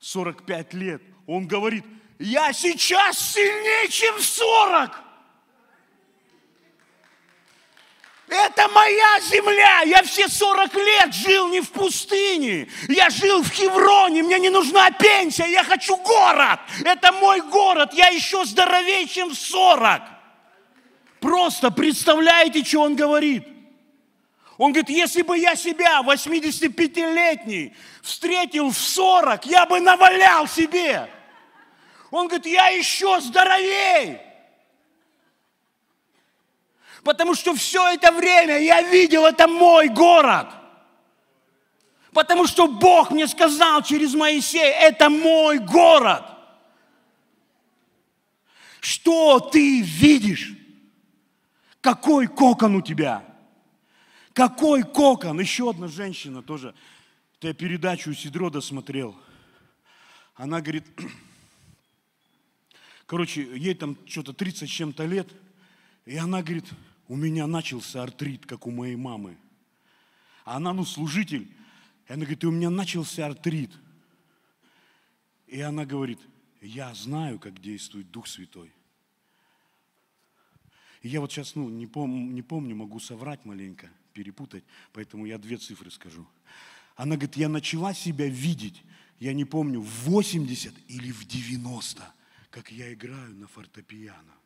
45 0.00 0.74
лет. 0.74 1.02
Он 1.26 1.48
говорит, 1.48 1.86
я 2.18 2.52
сейчас 2.52 3.32
сильнее, 3.32 3.88
чем 3.88 4.18
в 4.18 4.22
40. 4.22 5.07
Это 8.28 8.68
моя 8.68 9.20
земля. 9.20 9.82
Я 9.82 10.02
все 10.02 10.28
40 10.28 10.74
лет 10.74 11.14
жил 11.14 11.48
не 11.48 11.60
в 11.60 11.70
пустыне. 11.70 12.68
Я 12.88 13.08
жил 13.08 13.42
в 13.42 13.50
Хевроне. 13.50 14.22
Мне 14.22 14.38
не 14.38 14.50
нужна 14.50 14.90
пенсия. 14.90 15.46
Я 15.46 15.64
хочу 15.64 15.96
город. 15.96 16.60
Это 16.84 17.12
мой 17.12 17.40
город. 17.40 17.94
Я 17.94 18.08
еще 18.08 18.44
здоровее, 18.44 19.06
чем 19.06 19.30
в 19.30 19.34
40. 19.34 20.02
Просто 21.20 21.70
представляете, 21.70 22.62
что 22.64 22.82
он 22.82 22.96
говорит? 22.96 23.48
Он 24.58 24.72
говорит, 24.72 24.90
если 24.90 25.22
бы 25.22 25.38
я 25.38 25.54
себя, 25.54 26.00
85-летний, 26.00 27.74
встретил 28.02 28.70
в 28.70 28.76
40, 28.76 29.46
я 29.46 29.66
бы 29.66 29.80
навалял 29.80 30.48
себе. 30.48 31.08
Он 32.10 32.26
говорит, 32.26 32.46
я 32.46 32.68
еще 32.68 33.20
здоровее. 33.20 34.27
Потому 37.04 37.34
что 37.34 37.54
все 37.54 37.92
это 37.92 38.12
время 38.12 38.58
я 38.58 38.82
видел, 38.82 39.24
это 39.26 39.46
мой 39.46 39.88
город. 39.88 40.48
Потому 42.12 42.46
что 42.46 42.66
Бог 42.66 43.10
мне 43.10 43.28
сказал 43.28 43.82
через 43.82 44.14
Моисея, 44.14 44.72
это 44.88 45.08
мой 45.08 45.58
город. 45.58 46.24
Что 48.80 49.40
ты 49.40 49.82
видишь? 49.82 50.54
Какой 51.80 52.26
кокон 52.26 52.76
у 52.76 52.82
тебя? 52.82 53.24
Какой 54.32 54.82
кокон? 54.82 55.40
Еще 55.40 55.70
одна 55.70 55.88
женщина 55.88 56.42
тоже. 56.42 56.74
Я 57.40 57.54
передачу 57.54 58.10
у 58.10 58.14
Сидрода 58.14 58.60
смотрел. 58.60 59.16
Она 60.34 60.60
говорит, 60.60 60.84
короче, 63.06 63.42
ей 63.56 63.74
там 63.74 63.96
что-то 64.06 64.32
30 64.32 64.68
с 64.68 64.72
чем-то 64.72 65.04
лет. 65.04 65.28
И 66.04 66.16
она 66.16 66.42
говорит, 66.42 66.66
у 67.08 67.16
меня 67.16 67.46
начался 67.46 68.02
артрит, 68.02 68.46
как 68.46 68.66
у 68.66 68.70
моей 68.70 68.96
мамы. 68.96 69.36
А 70.44 70.56
она, 70.56 70.72
ну, 70.72 70.84
служитель. 70.84 71.50
И 72.06 72.12
она 72.12 72.22
говорит, 72.22 72.44
и 72.44 72.46
у 72.46 72.50
меня 72.50 72.70
начался 72.70 73.26
артрит. 73.26 73.70
И 75.46 75.60
она 75.60 75.86
говорит, 75.86 76.20
Я 76.60 76.92
знаю, 76.94 77.38
как 77.38 77.60
действует 77.60 78.10
Дух 78.10 78.26
Святой. 78.26 78.72
И 81.02 81.08
я 81.08 81.20
вот 81.20 81.32
сейчас, 81.32 81.54
ну, 81.54 81.68
не, 81.68 81.86
пом, 81.86 82.34
не 82.34 82.42
помню, 82.42 82.74
могу 82.74 82.98
соврать 82.98 83.44
маленько, 83.44 83.88
перепутать, 84.12 84.64
поэтому 84.92 85.26
я 85.26 85.38
две 85.38 85.56
цифры 85.56 85.90
скажу. 85.90 86.26
Она 86.96 87.14
говорит, 87.14 87.36
я 87.36 87.48
начала 87.48 87.94
себя 87.94 88.26
видеть, 88.26 88.82
я 89.20 89.32
не 89.32 89.44
помню, 89.44 89.80
в 89.80 89.88
80 90.04 90.74
или 90.88 91.12
в 91.12 91.24
90, 91.24 92.02
как 92.50 92.72
я 92.72 92.92
играю 92.92 93.34
на 93.36 93.46
фортепиано. 93.46 94.37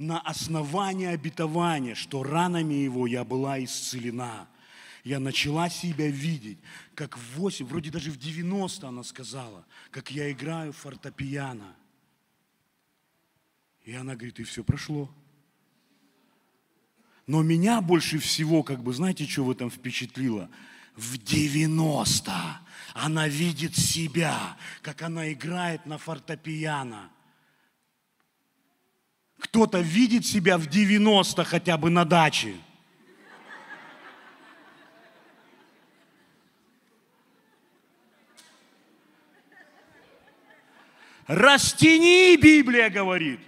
На 0.00 0.18
основании 0.18 1.08
обетования, 1.08 1.94
что 1.94 2.22
ранами 2.22 2.72
его 2.72 3.06
я 3.06 3.22
была 3.22 3.62
исцелена. 3.62 4.48
Я 5.04 5.20
начала 5.20 5.68
себя 5.68 6.08
видеть, 6.08 6.58
как 6.94 7.18
в 7.18 7.34
8, 7.36 7.66
вроде 7.66 7.90
даже 7.90 8.10
в 8.10 8.16
90 8.16 8.88
она 8.88 9.04
сказала, 9.04 9.66
как 9.90 10.10
я 10.10 10.32
играю 10.32 10.72
фортепиано. 10.72 11.76
И 13.84 13.92
она 13.92 14.14
говорит, 14.14 14.40
и 14.40 14.44
все 14.44 14.64
прошло. 14.64 15.10
Но 17.26 17.42
меня 17.42 17.82
больше 17.82 18.18
всего, 18.18 18.62
как 18.62 18.82
бы, 18.82 18.94
знаете, 18.94 19.26
что 19.26 19.44
в 19.44 19.50
этом 19.50 19.70
впечатлило? 19.70 20.48
В 20.96 21.18
90 21.18 22.32
она 22.94 23.28
видит 23.28 23.76
себя, 23.76 24.56
как 24.80 25.02
она 25.02 25.30
играет 25.30 25.84
на 25.84 25.98
фортепиано. 25.98 27.10
Кто-то 29.40 29.80
видит 29.80 30.26
себя 30.26 30.58
в 30.58 30.66
90 30.66 31.44
хотя 31.44 31.76
бы 31.76 31.90
на 31.90 32.04
даче. 32.04 32.54
Растяни, 41.26 42.36
Библия 42.36 42.90
говорит. 42.90 43.40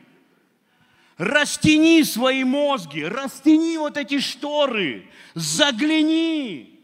Растяни 1.19 2.03
свои 2.05 2.43
мозги, 2.43 3.03
растяни 3.05 3.77
вот 3.77 3.97
эти 3.97 4.19
шторы, 4.19 5.09
загляни. 5.35 6.81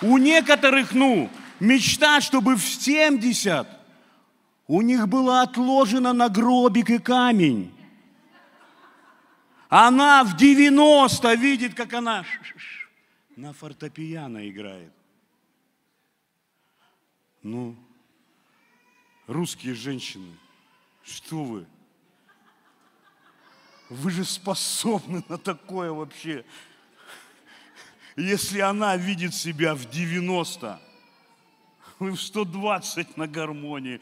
У 0.00 0.16
некоторых, 0.16 0.92
ну, 0.92 1.28
мечта, 1.60 2.20
чтобы 2.20 2.56
в 2.56 2.62
70 2.62 3.66
у 4.66 4.82
них 4.82 5.08
было 5.08 5.42
отложено 5.42 6.12
на 6.12 6.28
гробик 6.28 6.90
и 6.90 6.98
камень. 6.98 7.74
Она 9.68 10.24
в 10.24 10.36
90 10.36 11.34
видит, 11.34 11.74
как 11.74 11.92
она 11.92 12.24
на 13.36 13.52
фортепиано 13.52 14.48
играет. 14.48 14.92
Ну, 17.42 17.76
русские 19.26 19.74
женщины, 19.74 20.34
что 21.02 21.44
вы? 21.44 21.66
Вы 23.88 24.10
же 24.10 24.24
способны 24.24 25.24
на 25.28 25.38
такое 25.38 25.92
вообще. 25.92 26.44
Если 28.16 28.58
она 28.58 28.96
видит 28.96 29.34
себя 29.34 29.74
в 29.74 29.88
90, 29.88 30.80
вы 32.00 32.12
в 32.12 32.20
120 32.20 33.16
на 33.16 33.26
гармонии. 33.26 34.00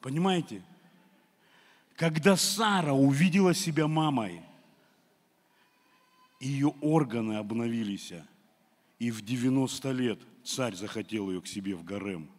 Понимаете? 0.00 0.62
Когда 1.96 2.36
Сара 2.36 2.92
увидела 2.92 3.52
себя 3.52 3.88
мамой, 3.88 4.42
ее 6.38 6.68
органы 6.80 7.34
обновились. 7.34 8.12
И 8.98 9.10
в 9.10 9.22
90 9.22 9.90
лет 9.92 10.20
царь 10.44 10.74
захотел 10.74 11.30
ее 11.30 11.40
к 11.40 11.46
себе 11.46 11.74
в 11.74 11.84
гарем. 11.84 12.30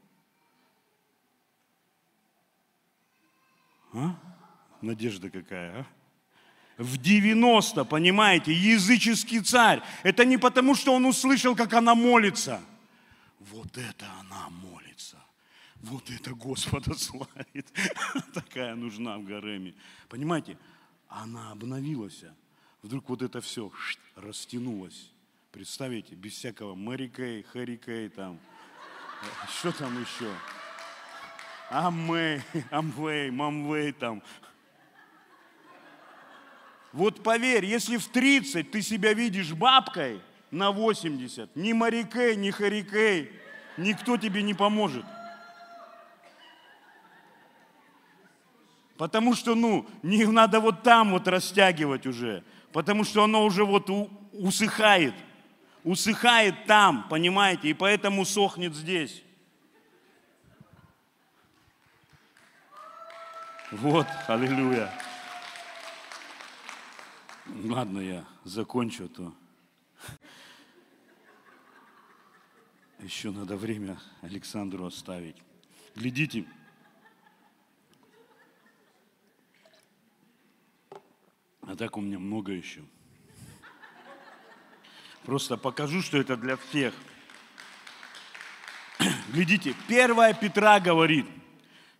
А? 3.94 4.16
Надежда 4.82 5.30
какая, 5.30 5.82
а? 5.82 5.99
В 6.80 6.98
90, 6.98 7.84
понимаете, 7.84 8.54
языческий 8.54 9.42
царь. 9.42 9.84
Это 10.02 10.26
не 10.26 10.38
потому, 10.38 10.74
что 10.74 10.94
он 10.94 11.06
услышал, 11.06 11.56
как 11.56 11.74
она 11.74 11.94
молится. 11.94 12.60
Вот 13.40 13.78
это 13.78 14.08
она 14.22 14.50
молится. 14.50 15.18
Вот 15.82 16.10
это 16.10 16.34
Господа 16.34 16.94
славит. 16.98 17.72
Такая 18.34 18.74
нужна 18.76 19.18
в 19.20 19.26
гареме. 19.26 19.76
Понимаете, 20.08 20.58
она 21.08 21.52
обновилась 21.52 22.24
вдруг 22.82 23.10
вот 23.10 23.22
это 23.22 23.42
все 23.42 23.72
растянулось. 24.16 25.12
Представите, 25.52 26.16
без 26.16 26.34
всякого 26.34 26.76
Мэри 26.76 27.08
Кей, 27.08 27.44
Хэри 27.44 27.78
Кей 27.78 28.10
там. 28.10 28.40
Что 29.60 29.72
там 29.72 30.00
еще? 30.02 30.32
Амэй, 31.70 32.42
Амвей, 32.72 33.32
Мамвей 33.32 33.92
там. 33.92 34.24
Вот 36.92 37.24
поверь, 37.24 37.66
если 37.66 37.98
в 37.98 38.08
30 38.08 38.72
ты 38.72 38.82
себя 38.82 39.14
видишь 39.14 39.54
бабкой 39.54 40.22
на 40.52 40.72
80, 40.72 41.56
ни 41.56 41.74
Марикей, 41.74 42.36
ни 42.36 42.50
Харикей, 42.50 43.32
никто 43.78 44.18
тебе 44.18 44.42
не 44.42 44.54
поможет. 44.54 45.06
Потому 48.98 49.36
что, 49.36 49.56
ну, 49.56 49.88
не 50.04 50.26
надо 50.26 50.60
вот 50.60 50.84
там 50.84 51.12
вот 51.12 51.28
растягивать 51.28 52.06
уже 52.06 52.44
потому 52.72 53.04
что 53.04 53.24
оно 53.24 53.44
уже 53.44 53.66
вот 53.66 53.90
усыхает. 54.34 55.14
Усыхает 55.84 56.66
там, 56.66 57.08
понимаете, 57.10 57.70
и 57.70 57.74
поэтому 57.74 58.26
сохнет 58.26 58.76
здесь. 58.76 59.24
Вот, 63.72 64.08
аллилуйя. 64.28 64.92
Ладно, 67.64 68.00
я 68.00 68.26
закончу, 68.44 69.06
а 69.06 69.08
то 69.08 69.34
еще 73.00 73.32
надо 73.32 73.58
время 73.58 74.00
Александру 74.22 74.86
оставить. 74.86 75.36
Глядите, 75.96 76.46
А 81.70 81.76
так 81.76 81.98
у 81.98 82.02
меня 82.02 82.18
много 82.18 82.52
еще. 82.52 82.82
Просто 85.24 85.56
покажу, 85.56 86.02
что 86.02 86.18
это 86.18 86.36
для 86.36 86.58
всех. 86.58 86.96
Глядите, 89.32 89.76
первая 89.88 90.34
Петра 90.34 90.80
говорит, 90.80 91.28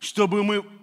чтобы 0.00 0.42
мы... 0.42 0.79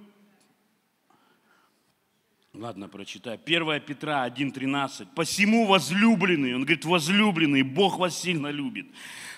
Ладно, 2.59 2.87
прочитаю. 2.89 3.39
1 3.45 3.81
Петра 3.81 4.27
1.13. 4.27 5.09
«Посему 5.13 5.67
возлюбленный, 5.67 6.55
он 6.55 6.61
говорит, 6.61 6.85
возлюбленный, 6.85 7.61
Бог 7.61 7.99
вас 7.99 8.19
сильно 8.19 8.47
любит, 8.47 8.87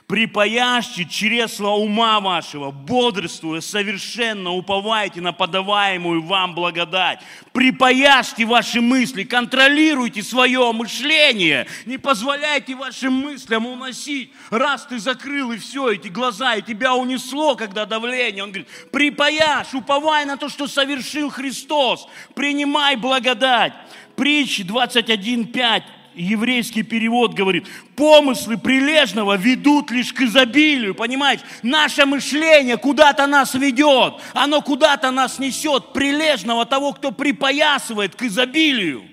припаяшьте 0.09 1.05
чресла 1.05 1.75
ума 1.75 2.19
вашего, 2.19 2.71
бодрствуя 2.71 3.61
совершенно, 3.61 4.49
уповайте 4.49 5.21
на 5.21 5.33
подаваемую 5.33 6.23
вам 6.23 6.55
благодать. 6.55 7.19
Припаяшьте 7.53 8.43
ваши 8.45 8.81
мысли, 8.81 9.23
контролируйте 9.23 10.23
свое 10.23 10.71
мышление, 10.71 11.67
не 11.85 11.99
позволяйте 11.99 12.73
вашим 12.73 13.13
мыслям 13.13 13.67
уносить. 13.67 14.33
Раз 14.49 14.87
ты 14.87 14.97
закрыл 14.97 15.51
и 15.51 15.59
все, 15.59 15.91
эти 15.91 16.07
глаза, 16.07 16.55
и 16.55 16.63
тебя 16.63 16.95
унесло, 16.95 17.55
когда 17.55 17.85
давление. 17.85 18.43
Он 18.43 18.49
говорит, 18.49 18.67
припаяшь, 18.91 19.75
уповай 19.75 20.25
на 20.25 20.37
то, 20.37 20.49
что 20.49 20.67
совершил 20.67 21.29
Христос, 21.29 22.07
принимай 22.33 22.95
благодать. 22.95 23.73
Притчи 24.15 24.63
21.5 24.63 25.83
еврейский 26.19 26.83
перевод 26.83 27.33
говорит, 27.33 27.67
помыслы 27.95 28.57
прилежного 28.57 29.37
ведут 29.37 29.91
лишь 29.91 30.13
к 30.13 30.21
изобилию, 30.21 30.93
понимаете? 30.93 31.43
Наше 31.63 32.05
мышление 32.05 32.77
куда-то 32.77 33.25
нас 33.27 33.53
ведет, 33.53 34.15
оно 34.33 34.61
куда-то 34.61 35.11
нас 35.11 35.39
несет, 35.39 35.93
прилежного 35.93 36.65
того, 36.65 36.93
кто 36.93 37.11
припоясывает 37.11 38.15
к 38.15 38.23
изобилию. 38.23 39.03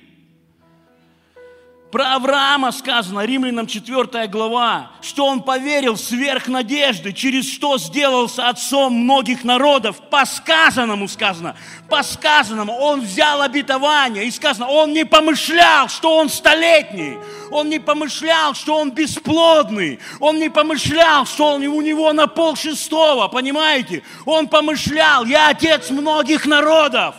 Про 1.91 2.17
Авраама 2.17 2.73
сказано, 2.73 3.25
Римлянам 3.25 3.69
4 3.69 4.27
глава, 4.27 4.91
что 5.03 5.25
он 5.27 5.41
поверил 5.41 5.97
сверх 5.97 6.49
надежды, 6.49 7.13
через 7.13 7.49
что 7.49 7.79
сделался 7.79 8.49
отцом 8.49 8.93
многих 8.93 9.45
народов. 9.45 10.01
По 10.11 10.27
сказанному 10.27 11.07
сказано, 11.07 11.55
по 11.89 12.03
сказанному 12.03 12.73
он 12.73 13.03
взял 13.03 13.41
обетование. 13.41 14.25
И 14.27 14.33
сказано, 14.33 14.69
он 14.69 14.93
не 14.93 15.05
помышлял, 15.05 15.89
что 15.89 16.17
он 16.17 16.29
столетний. 16.29 17.19
Он 17.53 17.69
не 17.69 17.79
помышлял, 17.79 18.55
что 18.55 18.79
он 18.79 18.91
бесплодный. 18.91 20.01
Он 20.19 20.41
не 20.41 20.49
помышлял, 20.49 21.25
что 21.25 21.53
он, 21.53 21.63
у 21.63 21.81
него 21.81 22.13
на 22.13 22.27
пол 22.27 22.57
шестого, 22.57 23.29
понимаете? 23.29 24.03
Он 24.25 24.49
помышлял, 24.49 25.25
я 25.25 25.51
отец 25.51 25.91
многих 25.91 26.47
народов. 26.47 27.15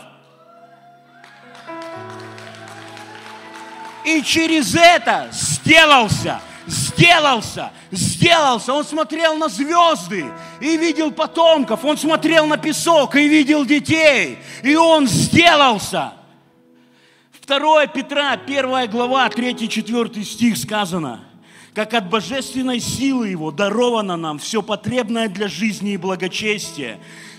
И 4.08 4.22
через 4.22 4.74
это 4.74 5.28
сделался, 5.30 6.40
сделался, 6.66 7.72
сделался. 7.90 8.72
Он 8.72 8.82
смотрел 8.82 9.36
на 9.36 9.48
звезды 9.48 10.24
и 10.62 10.78
видел 10.78 11.10
потомков. 11.10 11.84
Он 11.84 11.98
смотрел 11.98 12.46
на 12.46 12.56
песок 12.56 13.16
и 13.16 13.28
видел 13.28 13.66
детей. 13.66 14.38
И 14.62 14.74
он 14.76 15.06
сделался. 15.06 16.14
2 17.46 17.86
Петра, 17.88 18.32
1 18.32 18.90
глава, 18.90 19.28
3-4 19.28 20.24
стих 20.24 20.56
сказано, 20.56 21.20
как 21.74 21.92
от 21.92 22.08
божественной 22.08 22.80
силы 22.80 23.28
Его 23.28 23.50
даровано 23.50 24.16
нам 24.16 24.38
все 24.38 24.62
потребное 24.62 25.28
для 25.28 25.48
жизни 25.48 25.92
и 25.92 25.96
благочестия, 25.98 26.98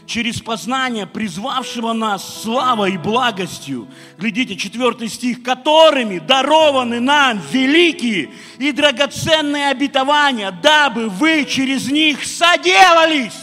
через 0.09 0.41
познание 0.41 1.05
призвавшего 1.05 1.93
нас 1.93 2.41
славой 2.41 2.93
и 2.93 2.97
благостью. 2.97 3.87
Глядите, 4.17 4.55
четвертый 4.55 5.07
стих, 5.07 5.43
которыми 5.43 6.17
дарованы 6.17 6.99
нам 6.99 7.39
великие 7.51 8.31
и 8.57 8.71
драгоценные 8.71 9.69
обетования, 9.69 10.49
дабы 10.49 11.09
вы 11.09 11.45
через 11.45 11.91
них 11.91 12.25
соделались 12.25 13.37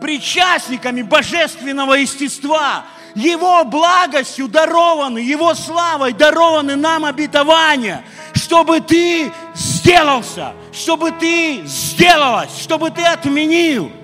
причастниками 0.00 1.02
божественного 1.02 1.94
естества, 1.94 2.84
Его 3.14 3.62
благостью 3.62 4.48
дарованы, 4.48 5.20
Его 5.20 5.54
славой 5.54 6.12
дарованы 6.12 6.74
нам 6.74 7.04
обетования, 7.04 8.04
чтобы 8.34 8.80
ты 8.80 9.32
сделался, 9.54 10.52
чтобы 10.72 11.12
ты 11.12 11.62
сделалась, 11.64 12.58
чтобы 12.58 12.90
ты 12.90 13.04
отменил– 13.04 13.92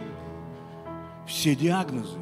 все 1.29 1.55
диагнозы, 1.55 2.19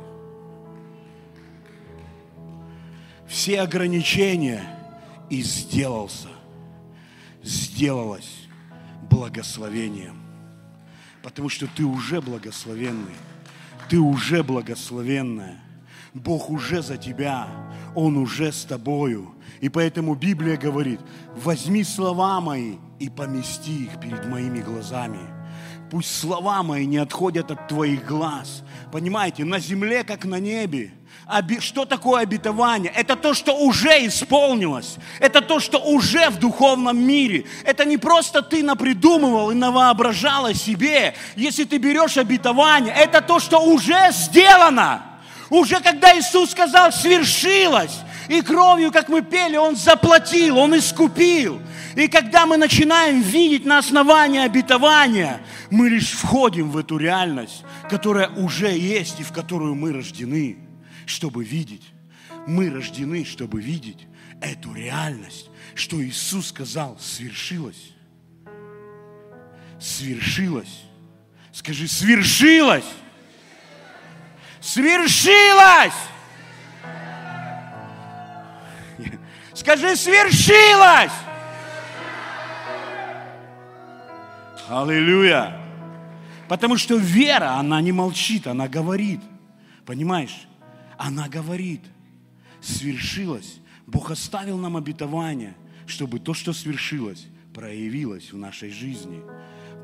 все 3.26 3.60
ограничения 3.60 4.62
и 5.30 5.42
сделался, 5.42 6.28
сделалось 7.42 8.48
благословением. 9.08 10.20
Потому 11.22 11.48
что 11.48 11.66
ты 11.68 11.84
уже 11.84 12.20
благословенный, 12.20 13.16
ты 13.88 13.98
уже 13.98 14.42
благословенная. 14.42 15.60
Бог 16.12 16.50
уже 16.50 16.82
за 16.82 16.96
тебя, 16.96 17.48
Он 17.94 18.16
уже 18.16 18.50
с 18.50 18.64
тобою. 18.64 19.34
И 19.60 19.68
поэтому 19.68 20.14
Библия 20.14 20.56
говорит, 20.56 21.00
возьми 21.36 21.84
слова 21.84 22.40
мои 22.40 22.76
и 22.98 23.08
помести 23.08 23.84
их 23.84 24.00
перед 24.00 24.26
моими 24.26 24.60
глазами– 24.60 25.20
Пусть 25.90 26.20
слова 26.20 26.62
мои 26.62 26.84
не 26.84 26.98
отходят 26.98 27.50
от 27.50 27.68
твоих 27.68 28.04
глаз. 28.04 28.62
Понимаете, 28.92 29.44
на 29.44 29.58
земле, 29.58 30.02
как 30.04 30.24
на 30.24 30.40
небе. 30.40 30.92
Что 31.60 31.84
такое 31.84 32.22
обетование? 32.22 32.92
Это 32.94 33.16
то, 33.16 33.34
что 33.34 33.56
уже 33.56 34.06
исполнилось. 34.06 34.96
Это 35.20 35.40
то, 35.40 35.60
что 35.60 35.78
уже 35.78 36.30
в 36.30 36.38
духовном 36.38 36.98
мире. 36.98 37.46
Это 37.64 37.84
не 37.84 37.98
просто 37.98 38.42
ты 38.42 38.62
напридумывал 38.62 39.50
и 39.50 39.54
навоображал 39.54 40.46
о 40.46 40.54
себе. 40.54 41.14
Если 41.36 41.64
ты 41.64 41.78
берешь 41.78 42.16
обетование, 42.16 42.94
это 42.94 43.20
то, 43.20 43.38
что 43.40 43.60
уже 43.60 44.10
сделано. 44.12 45.02
Уже 45.50 45.80
когда 45.80 46.16
Иисус 46.18 46.50
сказал, 46.50 46.92
свершилось. 46.92 48.00
И 48.28 48.40
кровью, 48.42 48.90
как 48.90 49.08
мы 49.08 49.22
пели, 49.22 49.56
Он 49.56 49.76
заплатил, 49.76 50.58
Он 50.58 50.76
искупил. 50.76 51.60
И 51.94 52.08
когда 52.08 52.46
мы 52.46 52.56
начинаем 52.56 53.20
видеть 53.20 53.64
на 53.64 53.78
основании 53.78 54.40
обетования, 54.40 55.40
мы 55.70 55.88
лишь 55.88 56.10
входим 56.10 56.70
в 56.70 56.76
эту 56.76 56.98
реальность, 56.98 57.64
которая 57.88 58.28
уже 58.28 58.76
есть 58.76 59.20
и 59.20 59.22
в 59.22 59.32
которую 59.32 59.74
мы 59.74 59.92
рождены, 59.92 60.58
чтобы 61.06 61.44
видеть. 61.44 61.84
Мы 62.46 62.70
рождены, 62.70 63.24
чтобы 63.24 63.60
видеть 63.60 64.06
эту 64.40 64.72
реальность, 64.74 65.48
что 65.74 66.02
Иисус 66.02 66.48
сказал, 66.48 66.98
свершилось. 67.00 67.92
Свершилось. 69.80 70.82
Скажи, 71.52 71.88
свершилось. 71.88 72.84
Свершилось. 74.60 75.94
Скажи, 79.54 79.96
свершилось. 79.96 81.12
Аллилуйя. 84.68 85.60
Потому 86.48 86.76
что 86.76 86.96
вера, 86.96 87.54
она 87.54 87.80
не 87.80 87.92
молчит, 87.92 88.46
она 88.46 88.68
говорит. 88.68 89.20
Понимаешь? 89.84 90.46
Она 90.96 91.28
говорит. 91.28 91.82
Свершилось. 92.60 93.60
Бог 93.86 94.10
оставил 94.10 94.58
нам 94.58 94.76
обетование, 94.76 95.54
чтобы 95.86 96.18
то, 96.18 96.34
что 96.34 96.52
свершилось, 96.52 97.26
проявилось 97.54 98.32
в 98.32 98.36
нашей 98.36 98.70
жизни. 98.70 99.22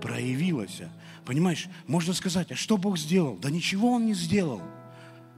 Проявилось. 0.00 0.82
Понимаешь? 1.24 1.68
Можно 1.86 2.12
сказать, 2.14 2.50
а 2.50 2.56
что 2.56 2.76
Бог 2.76 2.98
сделал? 2.98 3.36
Да 3.36 3.50
ничего 3.50 3.92
Он 3.92 4.06
не 4.06 4.14
сделал. 4.14 4.62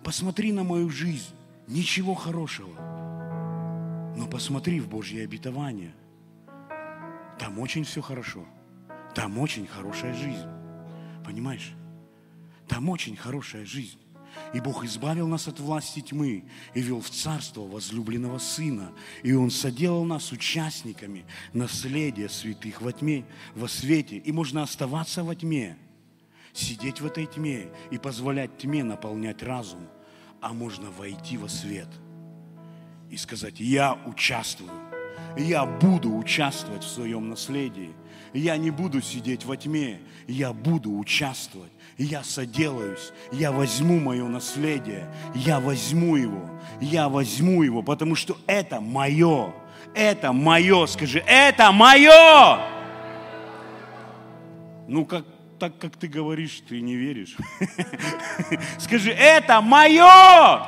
Посмотри 0.02 0.52
на 0.52 0.64
мою 0.64 0.88
жизнь. 0.90 1.34
Ничего 1.66 2.14
хорошего. 2.14 2.93
Но 4.16 4.28
посмотри 4.28 4.80
в 4.80 4.88
Божье 4.88 5.24
обетование. 5.24 5.94
Там 7.38 7.58
очень 7.58 7.84
все 7.84 8.00
хорошо. 8.00 8.44
Там 9.14 9.38
очень 9.38 9.66
хорошая 9.66 10.14
жизнь. 10.14 10.48
Понимаешь? 11.24 11.72
Там 12.68 12.88
очень 12.88 13.16
хорошая 13.16 13.64
жизнь. 13.64 13.98
И 14.52 14.60
Бог 14.60 14.84
избавил 14.84 15.28
нас 15.28 15.46
от 15.46 15.60
власти 15.60 16.00
тьмы 16.00 16.44
и 16.74 16.80
вел 16.80 17.00
в 17.00 17.10
царство 17.10 17.62
возлюбленного 17.62 18.38
Сына. 18.38 18.92
И 19.22 19.32
Он 19.32 19.50
соделал 19.50 20.04
нас 20.04 20.32
участниками 20.32 21.24
наследия 21.52 22.28
святых 22.28 22.80
во 22.80 22.92
тьме, 22.92 23.24
во 23.54 23.68
свете. 23.68 24.16
И 24.16 24.32
можно 24.32 24.62
оставаться 24.62 25.22
во 25.24 25.34
тьме, 25.34 25.76
сидеть 26.52 27.00
в 27.00 27.06
этой 27.06 27.26
тьме 27.26 27.68
и 27.90 27.98
позволять 27.98 28.58
тьме 28.58 28.84
наполнять 28.84 29.42
разум. 29.42 29.88
А 30.40 30.52
можно 30.52 30.90
войти 30.90 31.36
во 31.36 31.48
свет 31.48 31.88
и 33.14 33.16
сказать, 33.16 33.54
я 33.58 33.96
участвую, 34.06 34.70
я 35.36 35.64
буду 35.64 36.14
участвовать 36.14 36.84
в 36.84 36.88
своем 36.88 37.28
наследии– 37.28 37.92
я 38.34 38.56
не 38.56 38.70
буду 38.70 39.00
сидеть 39.00 39.44
во 39.44 39.56
тьме, 39.56 40.00
я 40.26 40.52
буду 40.52 40.98
участвовать. 40.98 41.70
Я 41.96 42.24
соделаюсь, 42.24 43.12
я 43.30 43.52
возьму 43.52 44.00
мое 44.00 44.26
наследие, 44.26 45.08
я 45.36 45.60
возьму 45.60 46.16
его, 46.16 46.50
я 46.80 47.08
возьму 47.08 47.62
его, 47.62 47.82
потому 47.82 48.16
что 48.16 48.36
это 48.48 48.80
мое, 48.80 49.54
это 49.94 50.32
мое, 50.32 50.86
скажи, 50.86 51.22
это 51.24 51.70
мое. 51.70 52.58
Ну, 54.88 55.06
как, 55.06 55.24
так 55.60 55.78
как 55.78 55.96
ты 55.96 56.08
говоришь, 56.08 56.60
ты 56.68 56.80
не 56.80 56.96
веришь. 56.96 57.36
Скажи, 58.78 59.12
это 59.12 59.60
мое. 59.60 60.66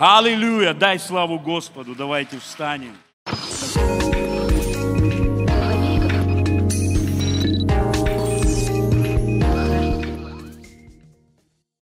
Аллилуйя, 0.00 0.72
дай 0.72 0.98
славу 0.98 1.38
Господу, 1.38 1.94
давайте 1.94 2.38
встанем. 2.38 2.96